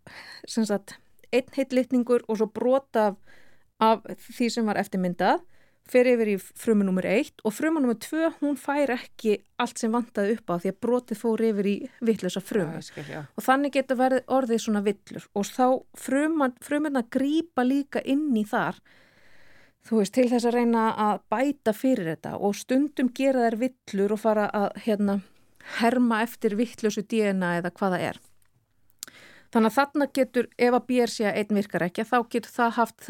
[0.48, 0.98] sagt,
[1.32, 3.20] einn heitt litningur og svo brot af,
[3.84, 5.44] af því sem var eftirmyndað
[5.90, 9.94] fer yfir í frumu nummer 1 og frumu nummer 2 hún fær ekki allt sem
[9.94, 11.76] vantaði upp á því að brotið fór yfir í
[12.08, 13.22] vittlösa frumu já.
[13.30, 15.68] og þannig getur orðið svona villur og þá
[16.08, 18.82] fruman, frumuna grípa líka inn í þar
[19.86, 24.16] þú veist, til þess að reyna að bæta fyrir þetta og stundum gera þær villur
[24.16, 25.20] og fara að hérna
[25.80, 28.20] herma eftir vittlösu DNA eða hvað það er.
[29.54, 33.10] Þannig að þarna getur, ef að BRCA einn virkar ekki, þá getur það haft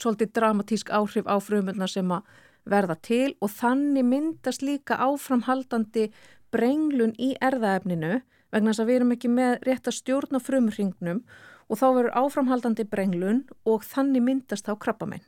[0.00, 2.30] svolítið dramatísk áhrif á frumuna sem að
[2.64, 6.06] verða til og þannig myndast líka áframhaldandi
[6.54, 8.20] brenglun í erðaefninu
[8.52, 11.22] vegna þess að við erum ekki með rétt að stjórna frumringnum
[11.68, 15.24] og þá verður áframhaldandi brenglun og þannig myndast þá krabbamenn.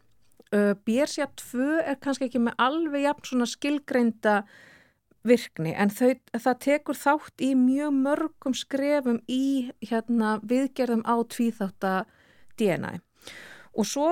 [0.54, 4.36] Uh, BRCA2 er kannski ekki með alveg jafn svona skilgreinda
[5.24, 11.94] virkni en þau, það tekur þátt í mjög mörgum skrefum í hérna, viðgerðum á tvíþátta
[12.60, 12.98] DNA
[13.74, 14.10] og svo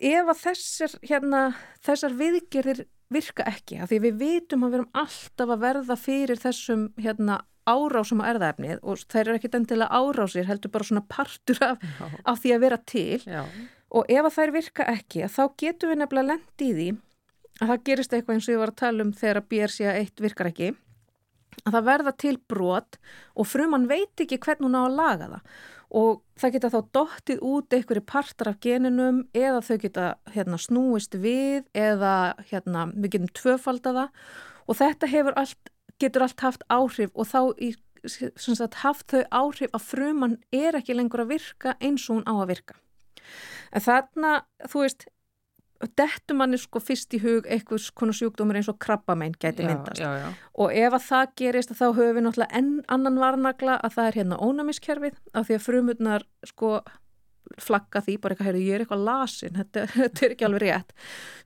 [0.00, 1.42] ef að þessar, hérna,
[1.84, 6.40] þessar viðgerðir virka ekki af því við vitum að við erum alltaf að verða fyrir
[6.42, 11.62] þessum hérna, árásum á erðaefnið og þær eru ekkit endilega árásir heldur bara svona partur
[11.66, 11.82] af,
[12.24, 13.42] af því að vera til Já,
[13.94, 16.88] og ef að þær virka ekki þá getum við nefnilega lendi í því
[17.60, 20.50] að það gerist eitthvað eins og ég var að tala um þegar að BRCA1 virkar
[20.50, 20.72] ekki
[21.64, 22.98] að það verða til brot
[23.34, 25.56] og frumann veit ekki hvernig hún á að laga það
[25.96, 31.14] og það geta þá dottið út einhverju partar af geninum eða þau geta hérna, snúist
[31.14, 34.08] við eða hérna, við getum tvöfaldaða
[34.66, 35.70] og þetta allt,
[36.02, 37.74] getur allt haft áhrif og þá í,
[38.04, 42.34] sagt, haft þau áhrif að frumann er ekki lengur að virka eins og hún á
[42.34, 42.74] að virka.
[43.76, 44.32] En þarna,
[44.70, 45.06] þú veist,
[45.98, 50.00] dettur manni sko fyrst í hug eitthvað konar sjúkdómur eins og krabbamein gæti já, myndast.
[50.00, 50.28] já, já.
[50.56, 54.18] og ef að það gerist þá höfum við náttúrulega enn annan varnagla að það er
[54.20, 56.70] hérna ónæmiskerfið af því að frumurnar sko
[57.62, 60.94] flagga því, bara eitthvað, heyrðu, ég er eitthvað lasin þetta, þetta er ekki alveg rétt.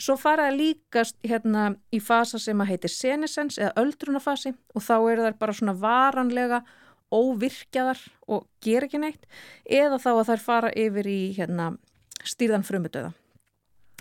[0.00, 5.26] Svo faraði líkast hérna í fasa sem að heitir senescens eða öldrunafasi og þá eru
[5.26, 6.62] þær bara svona varanlega
[7.10, 8.00] óvirkjaðar
[8.30, 9.28] og gera ekki neitt.
[9.66, 11.72] Eða þá að þær fara yfir í hérna
[12.28, 13.12] stýrðan frumudöða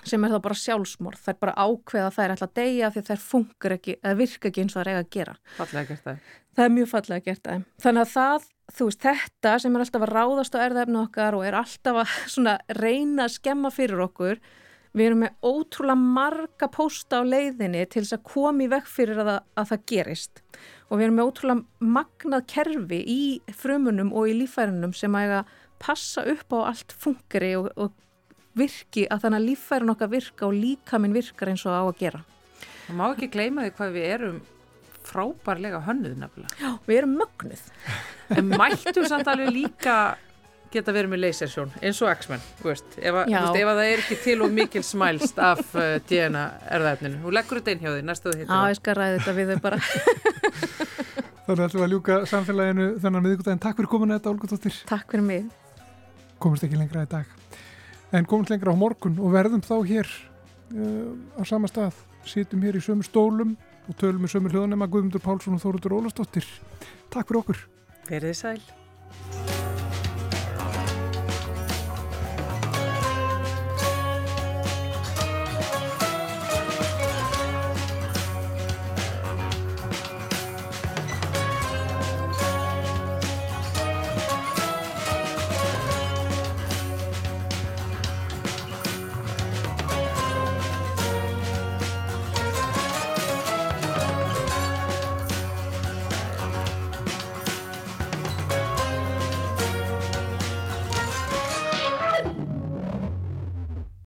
[0.07, 3.09] sem er þá bara sjálfsmorð, þær bara ákveða að þær ætla að deyja því að
[3.09, 5.33] þær funkar ekki virka ekki eins og þær eiga að gera.
[5.57, 6.21] Fallega gert það.
[6.55, 8.45] það er mjög fallega gert aðeim þannig að það,
[8.77, 12.15] þú veist, þetta sem er alltaf að ráðast á erðaefni okkar og er alltaf að
[12.37, 14.39] svona reyna að skemma fyrir okkur
[14.95, 19.19] við erum með ótrúlega marga pósta á leiðinni til þess að koma í vekk fyrir
[19.21, 20.41] að, það- að það gerist.
[20.89, 23.19] Og við erum með ótrúlega magnað kerfi í
[23.53, 25.41] frumunum og í líffærunum sem að
[25.83, 27.93] passa upp á allt fungri og, og
[28.57, 32.21] virki að þannig að líffærin okkar virka og líkaminn virkar eins og á að gera.
[32.87, 34.39] Það má ekki gleyma því hvað við erum
[35.09, 36.55] frábærlega hönnuð nefnilega.
[36.61, 37.61] Já, við erum mögnuð.
[38.37, 39.95] En mættum samt alveg líka
[40.69, 44.51] geta verið með lasersjón eins og X-Men, ef, að- að það er ekki til og
[44.53, 46.43] mikil smælst af uh, DNA
[46.77, 47.21] erðaefninu.
[47.23, 49.49] Þú leggur þetta inn hjá því, næstu þú hittir Já, ég skal ræða þetta við
[49.55, 49.79] þau bara.
[51.49, 53.61] Þannig ætlum við að ljúka samfélaginu þennan miðvikudaginn.
[53.63, 54.75] Takk fyrir komuna þetta, Olga Dóttir.
[54.91, 55.47] Takk fyrir mig.
[56.37, 57.31] Komumst ekki lengra í dag.
[58.11, 61.97] En komumst lengra á morgun og verðum þá hér uh, á sama stað.
[62.25, 63.55] Sýtum hér í sömu stólum
[63.89, 66.49] og tölum með sömu hljóðanema Guðmundur Pálsson og Þóruður Ólastóttir.
[67.13, 67.63] Takk fyrir okkur.
[68.09, 69.58] Verðið sæl.